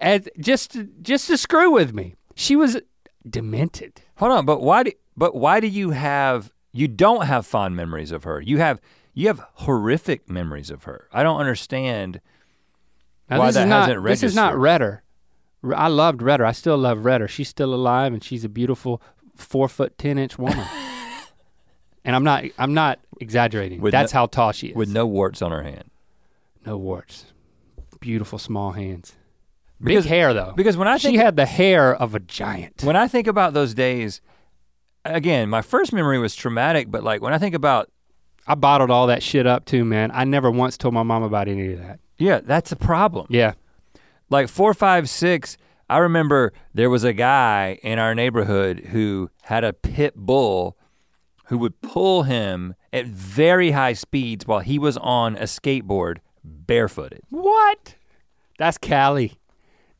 [0.00, 2.14] as just to, just to screw with me.
[2.34, 2.80] She was
[3.28, 4.02] demented.
[4.16, 8.12] Hold on, but why do but why do you have you don't have fond memories
[8.12, 8.40] of her?
[8.40, 8.80] You have
[9.14, 11.08] You have horrific memories of her.
[11.12, 12.20] I don't understand
[13.30, 15.02] Now, why this that not, hasn't This is not registered.
[15.64, 15.74] Redder.
[15.74, 16.44] I loved Redder.
[16.44, 17.26] I still love Redder.
[17.26, 19.02] She's still alive and she's a beautiful
[19.34, 20.64] four foot ten inch woman.
[22.06, 23.80] and I'm not I'm not exaggerating.
[23.82, 24.76] With That's no- how tall she is.
[24.76, 25.90] with no warts on her hand.
[26.64, 27.26] no warts.
[28.00, 29.14] Beautiful small hands.
[29.80, 30.52] Because- Big hair though.
[30.56, 32.82] Because when I she had the hair of a giant.
[32.82, 34.20] when I think about those days,
[35.04, 37.90] again, my first memory was traumatic, but like when I think about
[38.46, 40.10] I bottled all that shit up too, man.
[40.14, 41.98] I never once told my mom about any of that.
[42.18, 43.26] yeah, that's a problem.
[43.28, 43.54] Yeah.
[44.30, 45.56] like four, five, six,
[45.90, 50.76] I remember there was a guy in our neighborhood who had a pit bull
[51.46, 57.20] who would pull him at very high speeds while he was on a skateboard barefooted.
[57.30, 57.96] What?
[58.58, 59.38] That's Cali.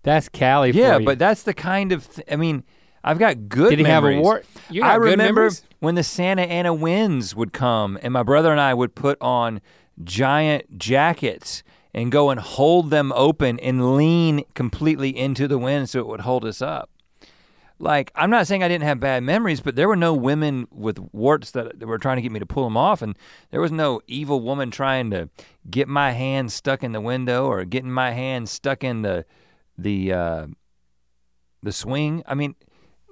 [0.02, 0.70] That's Cali.
[0.70, 2.64] Yeah, but that's the kind of th- I mean,
[3.02, 4.24] I've got good did he have a memories.
[4.24, 4.46] wart?
[4.70, 8.60] You got I remember when the Santa Ana winds would come and my brother and
[8.60, 9.60] I would put on
[10.02, 11.62] giant jackets
[11.94, 16.20] and go and hold them open and lean completely into the wind so it would
[16.20, 16.90] hold us up.
[17.78, 20.98] Like, I'm not saying I didn't have bad memories, but there were no women with
[21.12, 23.16] warts that, that were trying to get me to pull them off, and
[23.50, 25.28] there was no evil woman trying to
[25.68, 29.26] get my hand stuck in the window or getting my hand stuck in the
[29.76, 30.46] the uh,
[31.62, 32.22] the swing.
[32.26, 32.54] I mean,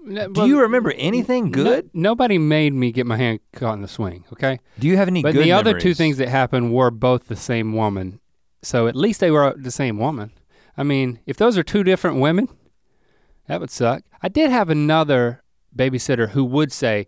[0.03, 1.91] No, do you remember anything no- good?
[1.93, 4.61] nobody made me get my hand caught in the swing, okay?
[4.79, 7.75] Do you have any But the other two things that happened were both the same
[7.75, 8.21] woman.
[8.63, 10.31] So at least they were the same woman.
[10.75, 12.49] I mean, if those are two different women,
[13.47, 14.03] that would suck.
[14.23, 15.43] I did have another
[15.77, 17.07] babysitter who would say,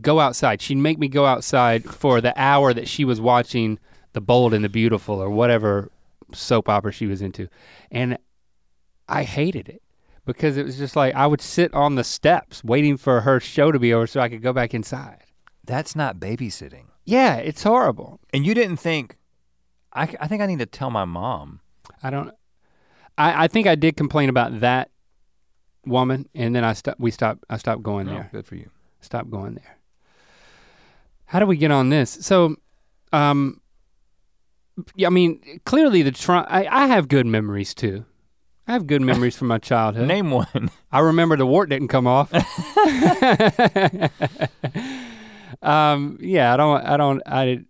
[0.00, 0.62] go outside.
[0.62, 3.78] She'd make me go outside for the hour that she was watching
[4.12, 5.90] The Bold and the Beautiful or whatever
[6.32, 7.48] soap opera she was into.
[7.90, 8.18] And
[9.08, 9.82] I hated it
[10.24, 13.72] because it was just like I would sit on the steps waiting for her show
[13.72, 15.24] to be over so I could go back inside.
[15.64, 16.86] That's not babysitting.
[17.04, 18.20] Yeah, it's horrible.
[18.32, 19.16] And you didn't think,
[19.92, 21.60] I, I think I need to tell my mom.
[22.02, 22.30] I don't.
[23.18, 24.90] I, I think I did complain about that
[25.86, 27.00] woman, and then I stopped.
[27.00, 27.44] We stopped.
[27.50, 28.28] I stopped going No, there.
[28.32, 28.70] good for you.
[29.00, 29.78] Stop going there.
[31.26, 32.10] How do we get on this?
[32.20, 32.56] So,
[33.12, 33.60] um,
[34.94, 36.46] yeah, I mean, clearly the Trump.
[36.50, 38.04] I, I have good memories too.
[38.68, 40.06] I have good memories from my childhood.
[40.08, 40.70] Name one.
[40.92, 42.32] I remember the wart didn't come off.
[45.62, 46.84] um, yeah, I don't.
[46.84, 47.22] I don't.
[47.26, 47.60] I.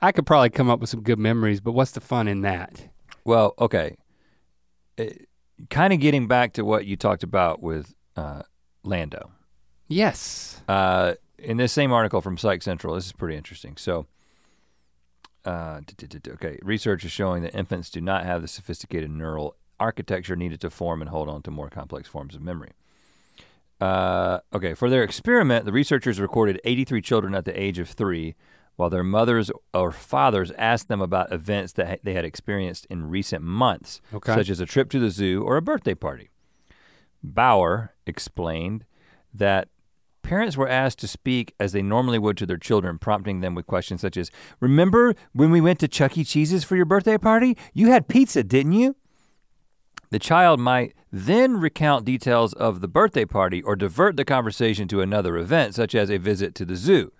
[0.00, 2.88] I could probably come up with some good memories, but what's the fun in that?
[3.24, 3.96] Well, okay.
[5.70, 8.42] Kind of getting back to what you talked about with uh,
[8.82, 9.32] Lando.
[9.88, 10.62] Yes.
[10.68, 13.76] Uh, in this same article from Psych Central, this is pretty interesting.
[13.76, 14.06] So,
[15.44, 15.80] uh,
[16.28, 20.70] okay, research is showing that infants do not have the sophisticated neural architecture needed to
[20.70, 22.72] form and hold on to more complex forms of memory.
[23.80, 28.34] Uh, okay, for their experiment, the researchers recorded 83 children at the age of three,
[28.78, 33.42] while their mothers or fathers asked them about events that they had experienced in recent
[33.42, 34.32] months, Okay.
[34.34, 36.30] such as a trip to the zoo or a birthday party.
[37.24, 38.84] Bauer explained
[39.34, 39.68] that
[40.22, 43.66] parents were asked to speak as they normally would to their children, prompting them with
[43.66, 46.22] questions such as, Remember when we went to Chuck E.
[46.22, 47.56] Cheese's for your birthday party?
[47.74, 48.94] You had pizza, didn't you?
[50.10, 55.00] The child might then recount details of the birthday party or divert the conversation to
[55.00, 57.12] another event, such as a visit to the zoo.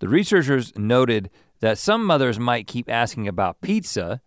[0.00, 1.30] The researchers noted
[1.60, 4.20] that some mothers might keep asking about pizza,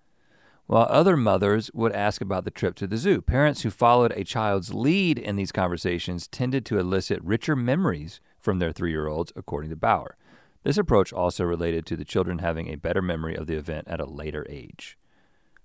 [0.68, 3.22] while other mothers would ask about the trip to the zoo.
[3.22, 8.60] Parents who followed a child's lead in these conversations tended to elicit richer memories from
[8.60, 10.16] their three year olds, according to Bauer.
[10.64, 14.00] This approach also related to the children having a better memory of the event at
[14.00, 14.98] a later age.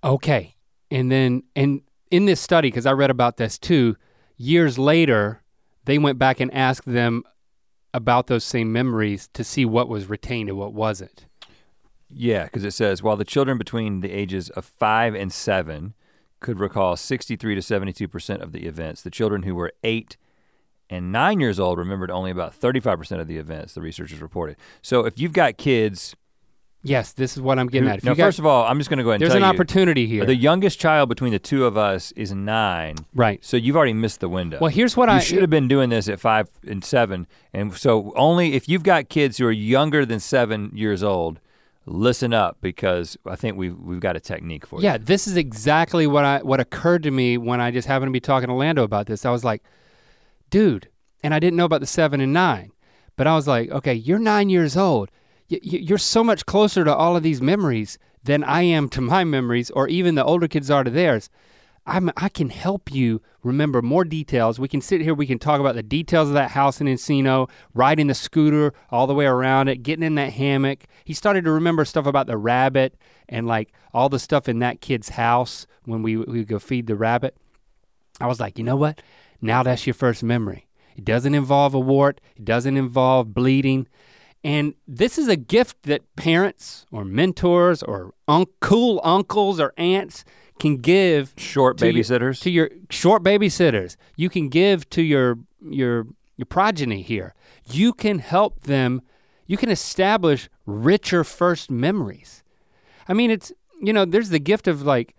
[0.03, 0.55] Okay.
[0.89, 3.95] And then, and in this study, because I read about this too,
[4.37, 5.41] years later,
[5.85, 7.23] they went back and asked them
[7.93, 11.25] about those same memories to see what was retained and what wasn't.
[12.09, 15.93] Yeah, because it says while the children between the ages of five and seven
[16.39, 20.17] could recall 63 to 72 percent of the events, the children who were eight
[20.89, 23.73] and nine years old remembered only about 35 percent of the events.
[23.73, 24.57] The researchers reported.
[24.81, 26.15] So if you've got kids,
[26.87, 27.97] Yes, this is what I'm getting at.
[27.99, 29.35] If now you got- first of all, I'm just going to go ahead and there's
[29.35, 30.25] an you, opportunity here.
[30.25, 32.95] the youngest child between the two of us is nine.
[33.13, 33.43] right.
[33.43, 34.57] So you've already missed the window.
[34.59, 37.75] Well, here's what you I should have been doing this at five and seven, and
[37.75, 41.39] so only if you've got kids who are younger than seven years old,
[41.85, 44.85] listen up because I think we've we've got a technique for you.
[44.85, 48.13] Yeah, this is exactly what I what occurred to me when I just happened to
[48.13, 49.25] be talking to Lando about this.
[49.25, 49.63] I was like,
[50.49, 50.89] dude,
[51.23, 52.71] and I didn't know about the seven and nine,
[53.15, 55.11] but I was like, okay, you're nine years old.
[55.49, 59.71] You're so much closer to all of these memories than I am to my memories,
[59.71, 61.29] or even the older kids are to theirs.
[61.85, 64.59] I'm, I can help you remember more details.
[64.59, 67.49] We can sit here, we can talk about the details of that house in Encino,
[67.73, 70.83] riding the scooter all the way around it, getting in that hammock.
[71.05, 72.95] He started to remember stuff about the rabbit
[73.29, 76.95] and like all the stuff in that kid's house when we, we go feed the
[76.97, 77.37] rabbit.
[78.19, 79.01] I was like, you know what?
[79.41, 80.67] Now that's your first memory.
[80.97, 83.87] It doesn't involve a wart, it doesn't involve bleeding.
[84.47, 90.23] And this is a gift that parents or mentors or un- cool uncles or aunts
[90.57, 92.41] can give Short to your- babysitters.
[92.43, 93.97] to your short babysitters.
[94.15, 97.33] You can give to your your your progeny here.
[97.71, 99.01] You can help them.
[99.47, 102.43] You can establish richer first memories.
[103.09, 105.13] I mean, it's you know, there's the gift of like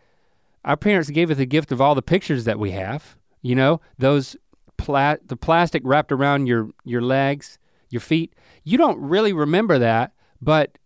[0.64, 3.16] our parents gave us the gift of all the pictures that we have.
[3.42, 4.36] You know, those
[4.78, 7.58] pla- the plastic wrapped around your your legs,
[7.90, 8.34] your feet.
[8.64, 10.78] You don't really remember that, but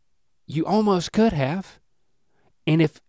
[0.46, 1.78] you almost could have.
[2.66, 3.00] And if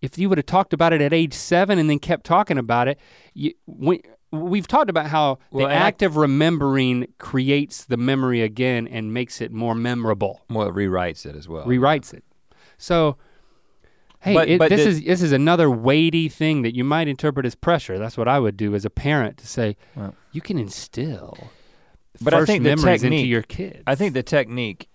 [0.00, 2.88] if you would have talked about it at age seven and then kept talking about
[2.88, 2.98] it,
[3.34, 4.00] you, when,
[4.32, 9.40] we've talked about how Well, the act of remembering creates the memory again and makes
[9.40, 11.64] it more memorable, well, it rewrites it as well.
[11.66, 12.24] rewrites it.
[12.78, 13.16] So,
[14.20, 17.46] hey, But- it- but this is this is another weighty thing that you might interpret
[17.46, 17.96] as pressure.
[17.98, 20.16] That's what I would do as a parent to say, Well.
[20.32, 21.36] you can instill
[22.22, 23.82] But I think the memories into technique- your kids.
[23.86, 24.88] I think the technique.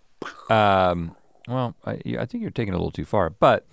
[0.49, 1.15] Um,
[1.47, 3.65] well, I, I think you're taking it a little too far, but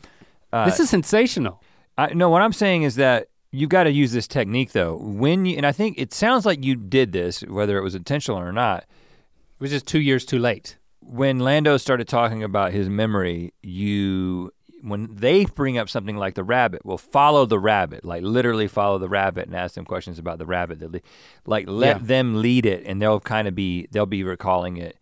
[0.53, 1.63] uh, this is sensational.
[1.97, 4.97] I, no, what I'm saying is that you got to use this technique though.
[4.97, 8.39] When you and I think it sounds like you did this, whether it was intentional
[8.41, 8.85] or not.
[8.85, 10.77] It was just two years too late.
[11.01, 14.53] When Lando started talking about his memory, you
[14.85, 18.99] when they bring up something like the rabbit, well, follow the rabbit, like literally follow
[18.99, 20.79] the rabbit and ask them questions about the rabbit.
[20.81, 21.01] That le-
[21.47, 22.07] like let Yeah.
[22.07, 24.99] them lead it, and they'll kind of be they'll be recalling it,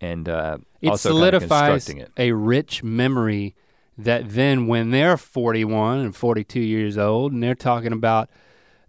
[0.00, 2.10] and uh, It also kinda constructing it.
[2.16, 3.54] a rich memory
[3.96, 8.30] that then when they're 41 and 42 years old and they're talking about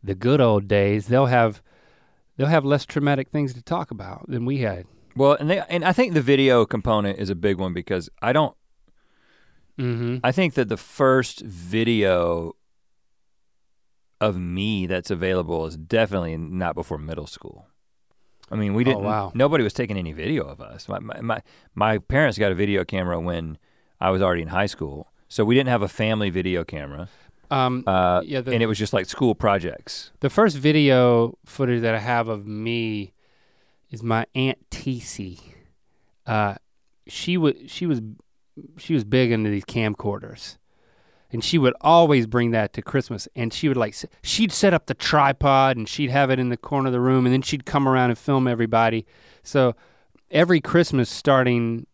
[0.03, 1.61] the good old days, they'll have
[2.37, 4.85] they'll have less traumatic things to talk about than we had.
[5.15, 8.31] Well, and they and I think the video component is a big one because I
[8.33, 8.55] don't
[9.81, 10.17] Mm-hmm.
[10.23, 12.53] I think that the first video
[14.19, 17.67] of me that's available is definitely not before middle school.
[18.51, 19.03] I mean, we Oh, didn't.
[19.03, 19.31] wow.
[19.33, 20.87] Nobody was taking any video of us.
[20.87, 21.41] My, my my
[21.73, 23.57] my parents got a video camera when
[23.99, 27.07] I was already in high school, so we didn't have a family video camera,
[27.49, 30.11] Um, uh, yeah, the, and it was just like school projects.
[30.19, 33.13] the first video footage that I have of me
[33.89, 35.39] is my aunt Tc.
[36.27, 36.55] Uh,
[37.07, 38.01] she was she was
[38.77, 40.57] she was big into these camcorders,
[41.31, 43.27] and she would always bring that to Christmas.
[43.35, 46.57] And she would like she'd set up the tripod and she'd have it in the
[46.57, 49.05] corner of the room, and then she'd come around and film everybody.
[49.43, 49.75] So
[50.29, 51.87] every Christmas, starting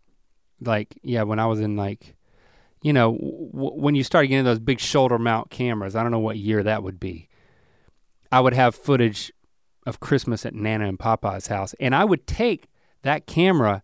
[0.61, 2.13] like yeah, when I was in like.
[2.83, 6.19] You know, w- when you start getting those big shoulder mount cameras, I don't know
[6.19, 7.27] what year that would be.
[8.31, 9.33] I would have footage
[9.87, 12.67] of Christmas at Nana and Papa's house, and I would take
[13.01, 13.81] that camera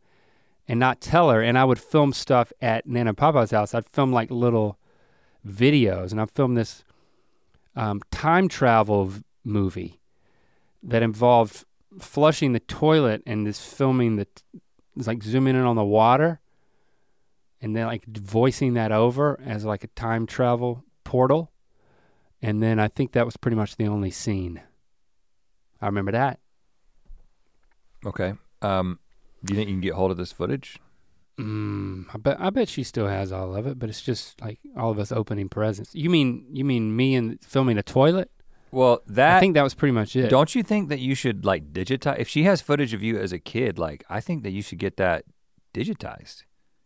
[0.67, 3.73] and not tell her, and I would film stuff at Nana and Papa's house.
[3.73, 4.77] I'd film like little
[5.45, 6.83] videos, and I filmed this
[7.75, 9.99] um, time travel v- movie
[10.81, 11.65] that involved
[11.99, 14.27] flushing the toilet and this filming the,
[14.95, 16.39] it's like zooming in on the water,
[17.61, 21.51] and then like voicing that over as like a time travel portal.
[22.41, 24.61] And then I think that was pretty much the only scene.
[25.81, 26.39] I remember that.
[28.05, 28.33] Okay.
[28.61, 28.99] Um,
[29.43, 30.79] do you think you can get hold of this footage?
[31.39, 34.59] Mm, I bet I bet she still has all of it, but it's just like
[34.77, 35.93] all of us opening presents.
[35.95, 38.29] You mean you mean me and filming a toilet?
[38.71, 40.29] Well, that I think that was pretty much it.
[40.29, 42.19] Don't you think that you should like digitize?
[42.19, 44.79] If she has footage of you as a kid, like I think that you should
[44.79, 45.25] get that
[45.73, 46.41] digitized.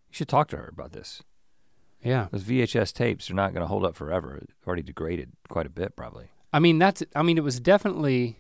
[0.10, 1.22] You should talk to her about this.
[2.01, 2.28] yeah.
[2.32, 4.38] Those VHS tapes are not going to hold up forever.
[4.39, 6.30] They've already degraded quite a bit, probably.
[6.53, 8.39] I mean that's I mean it was definitely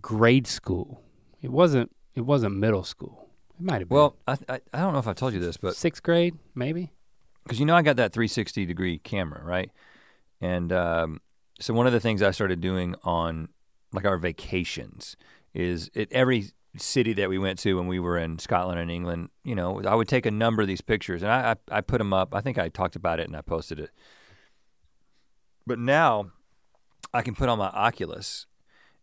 [0.00, 1.02] grade school.
[1.42, 3.28] It wasn't it wasn't middle school.
[3.58, 3.96] It might have been.
[3.96, 6.90] Well, I, I I don't know if I told you this, but sixth grade, maybe.
[7.42, 9.70] because you know I got that 360 degree camera, right?
[10.40, 11.20] And um,
[11.60, 13.48] so one of the things I started doing on
[13.92, 15.16] like our vacations
[15.52, 16.46] is at every
[16.76, 19.94] city that we went to when we were in Scotland and England, you know, I
[19.94, 22.34] would take a number of these pictures and I, I I put them up.
[22.34, 23.90] I think I talked about it and I posted it.
[25.66, 26.30] But now
[27.12, 28.46] I can put on my Oculus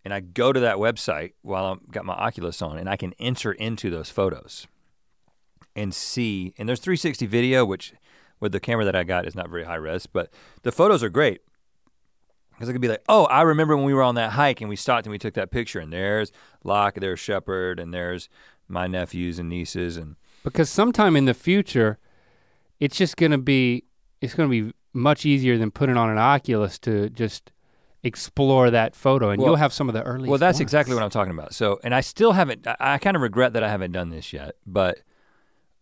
[0.07, 3.11] and I go to that website while I've got my Oculus on and I can
[3.19, 4.65] enter into those photos
[5.75, 7.91] and see and there's 360 video which
[8.39, 10.31] with the camera that I got is not very high res, but
[10.61, 11.41] the photos are great.
[12.51, 14.69] Because I could be like, oh, I remember when we were on that hike and
[14.69, 16.31] we stopped and we took that picture, and there's
[16.63, 18.29] Locke, there's Shepard, and there's
[18.69, 21.99] my nephews and nieces, and Because sometime in the future,
[22.79, 23.83] it's just gonna be
[24.21, 27.51] it's gonna be much easier than putting on an Oculus to just
[28.07, 31.03] explore that photo and Well- you'll have some of the early Well, that's exactly what
[31.03, 31.53] I'm talking about.
[31.53, 32.65] So, and I still haven't.
[32.65, 34.55] I, I kind of regret that I haven't done this yet.
[34.65, 34.99] But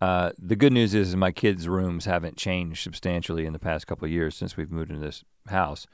[0.02, 4.06] uh, the good news is my kids' rooms haven't changed substantially in the past couple
[4.06, 5.88] of years since we've moved into this house.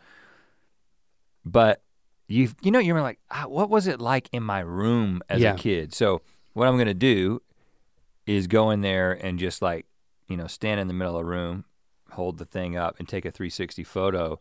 [1.46, 1.82] But
[2.28, 5.54] you, you know, you're like, ah, what was it like in my room as Yeah.
[5.54, 5.94] a kid?
[5.94, 6.22] So,
[6.54, 7.42] what I'm gonna do
[8.26, 9.86] is go in there and just like,
[10.28, 11.66] you know, stand in the middle of the room,
[12.12, 14.40] hold the thing up, and take a 360 photo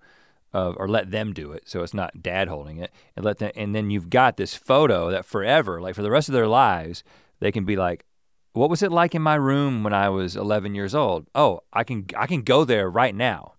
[0.53, 3.53] of, or let them do it, so it's not dad holding it, and let them,
[3.55, 7.05] and then you've got this photo that forever, like for the rest of their lives,
[7.39, 8.05] they can be like,
[8.53, 11.27] what was it like in my room when I was 11 years old?
[11.37, 13.55] Oh, I can, I can go there right now.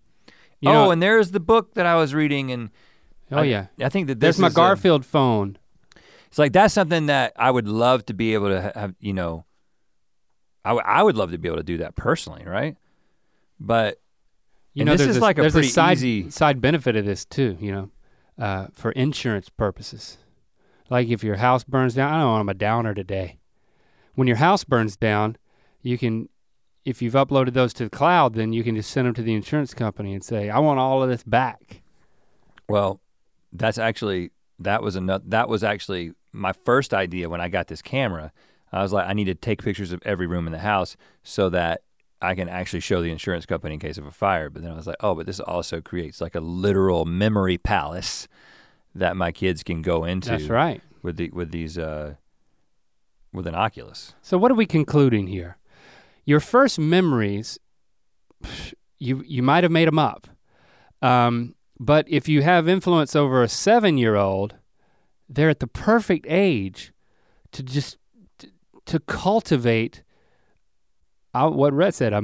[0.60, 2.70] You oh, know- and there's the book that I was reading, and
[3.32, 3.68] Oh I, yeah.
[3.80, 5.58] I think that this There's my is a- Garfield phone.
[6.28, 9.46] it's like that's something that I would love to be able to have, you know.
[10.66, 12.76] I, w- I would love to be able to do that personally, right?
[13.60, 14.00] But
[14.74, 16.62] You And know, this there's is a, like a there's pretty a side, easy- side
[16.62, 17.90] benefit of this too, you know,
[18.40, 20.18] uh, for insurance purposes.
[20.90, 23.40] Like if your house burns down, I don't know, I'm a downer today.
[24.16, 25.38] When your house burns down,
[25.82, 26.30] you can,
[26.86, 29.34] if you've uploaded those to the cloud, then you can just send them to the
[29.34, 31.82] insurance company and say, I want all of this back.
[32.68, 33.00] well,
[33.54, 37.82] that's actually that was another that was actually my first idea when I got this
[37.82, 38.32] camera.
[38.72, 41.50] I was like, I need to take pictures of every room in the house so
[41.50, 41.82] that
[42.22, 44.50] I can actually show the insurance company in case of a fire.
[44.50, 48.28] But then I was like, oh, but this also creates like a literal memory palace
[48.94, 50.30] that my kids can go into.
[50.30, 50.82] That's right.
[51.02, 52.16] with the with these uh
[53.34, 54.14] with an Oculus.
[54.22, 55.58] So what are we concluding here?
[56.26, 57.58] Your first memories,
[59.00, 60.28] you you might have made them up,
[61.02, 64.56] um, but if you have influence over a seven-year-old,
[65.28, 66.94] they're at the perfect age
[67.54, 67.98] to just
[68.40, 68.50] to,
[68.86, 70.04] to cultivate.
[71.34, 72.18] Uh, what Rhett said, a,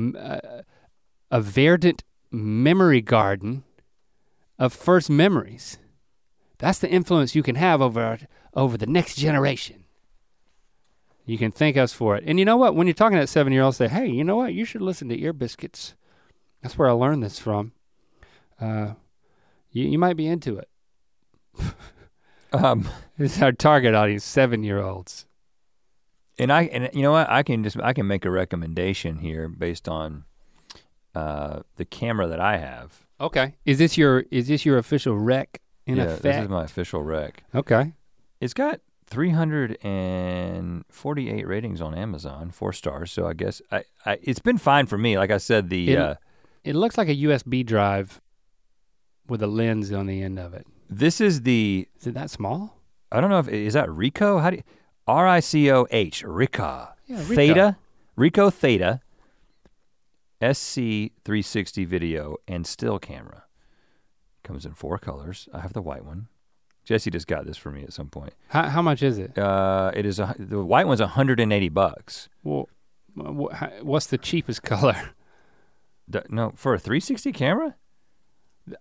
[1.32, 3.64] a, a verdant memory garden
[4.60, 5.78] of first memories.
[6.58, 8.20] That's the influence you can have over
[8.54, 9.84] over the next generation.
[11.26, 12.24] You can thank us for it.
[12.26, 12.74] And you know what?
[12.74, 14.54] When you're talking to seven year old, say, hey, you know what?
[14.54, 15.94] You should listen to Ear Biscuits.
[16.62, 17.74] That's where I learned this from.
[18.60, 18.94] Uh,
[19.72, 20.70] you, you might be into it.
[22.52, 22.90] Um,
[23.20, 25.27] It's our target audience, seven year olds.
[26.40, 27.30] And I and you know what?
[27.30, 30.26] I can just I can make a recommendation here based on
[31.16, 33.06] uh, the camera that I have.
[33.20, 33.56] Okay.
[33.66, 36.22] Is this your is this your official rec in yeah, effect?
[36.24, 37.44] this is my official rec.
[37.56, 37.94] okay.
[38.40, 43.12] It's got 348 ratings on Amazon, four stars.
[43.12, 45.18] So I guess I, I it's been fine for me.
[45.18, 46.16] Like I said, the It- uh,
[46.64, 48.22] It looks like a USB drive
[49.28, 50.66] with a lens on the end of it.
[50.90, 52.78] this is the Is it that small?
[53.12, 54.42] I don't know if is that Ricoh.
[54.42, 54.64] How do you,
[55.08, 57.36] R I C O H Rica Yeah, Ricoh.
[57.36, 57.78] Theta
[58.18, 59.02] Ricoh Theta
[60.42, 63.44] SC 360 video and still camera.
[64.44, 65.50] Comes in four colors.
[65.54, 66.28] I have the white one.
[66.86, 68.34] Jesse just got this for me at some point.
[68.50, 69.38] How, how much is it?
[69.38, 72.30] Uh, it is a, the white one's 180 bucks.
[72.44, 72.70] Well,
[73.16, 74.96] what's the cheapest color?
[76.08, 77.76] The- no, for a 360 camera.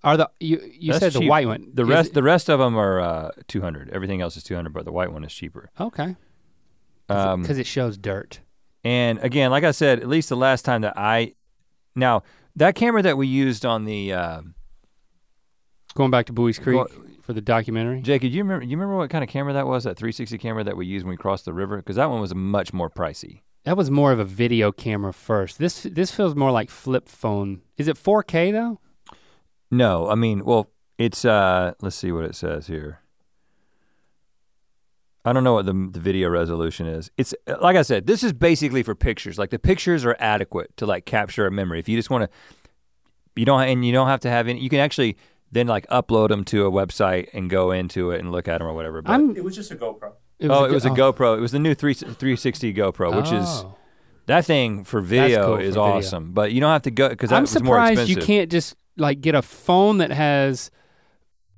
[0.03, 1.29] Are the you you That's said the cheap.
[1.29, 1.71] white one?
[1.73, 3.91] The rest the rest of them are uh, 200.
[3.91, 5.71] Everything else is 200, but the white one is cheaper.
[5.81, 6.17] okay.
[7.09, 8.41] Um, Because it shows dirt.
[8.83, 11.35] And again, like I said, at least the last time that I,
[11.95, 12.25] now
[12.57, 14.43] that camera that we used on the, uh,
[15.95, 16.89] Going back to Buies Creek Go-
[17.23, 18.03] for the documentary.
[18.03, 18.65] Jake, do you remember?
[18.65, 19.85] You remember what kind of camera that was?
[19.85, 21.77] That 360 camera that we used when we crossed the river?
[21.79, 23.41] Because that one was much more pricey.
[23.65, 25.59] That was more of a video camera first.
[25.59, 27.63] This this feels more like flip phone.
[27.79, 28.79] Is it 4K though?
[29.77, 31.25] No, I mean, well, it's.
[31.25, 33.01] uh Let's see what it says here.
[35.25, 37.11] I don't know what the the video resolution is.
[37.17, 39.39] It's like I said, this is basically for pictures.
[39.39, 41.81] Like the pictures are adequate to like capture a memory.
[41.81, 42.31] If you just want to,
[43.35, 44.61] you don't, and you don't have to have any.
[44.61, 45.17] You can actually
[45.51, 48.69] then like upload them to a website and go into it and look at them
[48.69, 49.03] or whatever.
[49.03, 49.37] But, I'm.
[49.37, 50.13] It was just a GoPro.
[50.39, 51.37] It oh, it was a go- GoPro.
[51.37, 53.75] It was the new 3, 360 GoPro, which is Oh.
[54.27, 55.97] that thing for video cool is for video.
[55.97, 56.33] awesome.
[56.35, 58.77] But you don't have to go because that I'm was more surprised you can't just
[58.97, 60.71] like get a phone that has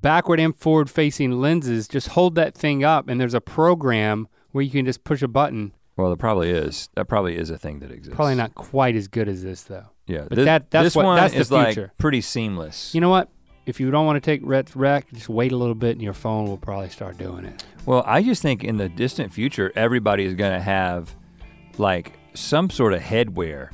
[0.03, 1.89] backward and forward facing lenses.
[1.89, 5.29] Just hold that thing up, and there's a program where you can just push a
[5.29, 5.73] button.
[5.97, 6.89] Well, there probably is.
[6.95, 8.15] That probably is a thing that exists.
[8.15, 9.87] Probably not quite as good as this though.
[10.07, 11.93] Yeah, But thi- that- that's this what- one that's the is like future.
[11.99, 12.95] pretty seamless.
[12.95, 13.29] You know what?
[13.67, 16.15] If you don't want to take Rhett's rec, just wait a little bit, and your
[16.15, 17.65] phone will probably start doing it.
[17.85, 21.15] well, I just think in the distant future, everybody is going to have
[21.77, 23.69] like some sort of headwear,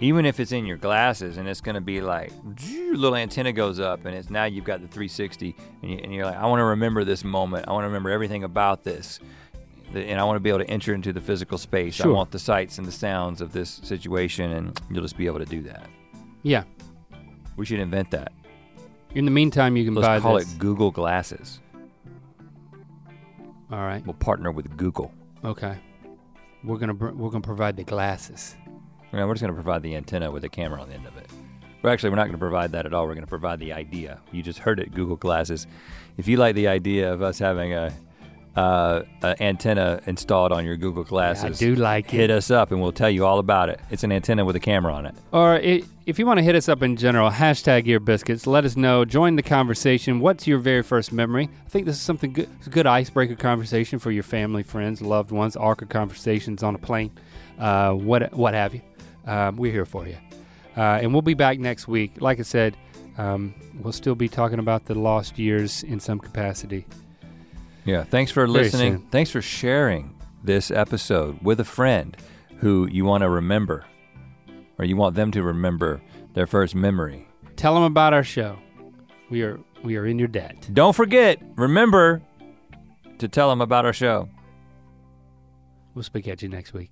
[0.00, 2.32] even if it's in your glasses, and it's going to be like
[2.92, 6.24] little antenna goes up, and it's now you've got the 360, and, you, and you're
[6.26, 7.66] like, I want to remember this moment.
[7.68, 9.20] I want to remember everything about this.
[9.94, 12.00] And I want to be able to enter into the physical space.
[12.00, 15.38] I want the sights and the sounds of this situation, and you'll just be able
[15.38, 15.88] to do that.
[16.42, 16.64] Yeah.
[17.56, 18.32] We should invent that.
[19.14, 20.52] In the meantime, you can Let's buy call this.
[20.52, 21.60] it Google Glasses.
[23.70, 24.04] All right.
[24.04, 25.12] We'll partner with Google.
[25.44, 25.78] Okay.
[26.64, 28.56] We're gonna br- we're gonna provide the glasses.
[29.12, 31.16] Yeah, we're just going to provide the antenna with a camera on the end of
[31.16, 31.30] it.
[31.82, 33.06] Well, actually, we're not going to provide that at all.
[33.06, 34.20] We're going to provide the idea.
[34.32, 35.66] You just heard it, Google Glasses.
[36.16, 37.92] If you like the idea of us having a,
[38.56, 42.22] uh, antenna installed on your Google Glasses, I Glasses, do like hit it.
[42.22, 43.80] Hit us up and we'll tell you all about it.
[43.90, 45.14] It's an antenna with a camera on it.
[45.32, 48.46] Or i if you want to hit us up in general, hashtag Ear Biscuits.
[48.46, 49.04] Let us know.
[49.04, 50.20] Join the conversation.
[50.20, 51.50] What's your very first memory?
[51.66, 52.48] I think this is something good.
[52.58, 55.56] It's a good icebreaker conversation for your family, friends, loved ones.
[55.56, 57.10] awkward conversations on a plane,
[57.58, 58.82] uh, what what have you.
[59.26, 60.16] Um, we're here for you,
[60.76, 62.20] uh, and we'll be back next week.
[62.20, 62.76] Like I said,
[63.18, 66.86] um, we'll still be talking about the lost years in some capacity.
[67.84, 69.06] Yeah, thanks for listening.
[69.10, 72.16] Thanks for sharing this episode with a friend
[72.58, 73.84] who you want to remember
[74.78, 76.00] or you want them to remember
[76.34, 77.26] their first memory.
[77.56, 78.58] Tell them about our show.
[79.30, 80.68] We are we are in your debt.
[80.72, 82.22] Don't forget, remember
[83.18, 84.28] to tell them about our show.
[85.94, 86.90] We'll speak at you next week.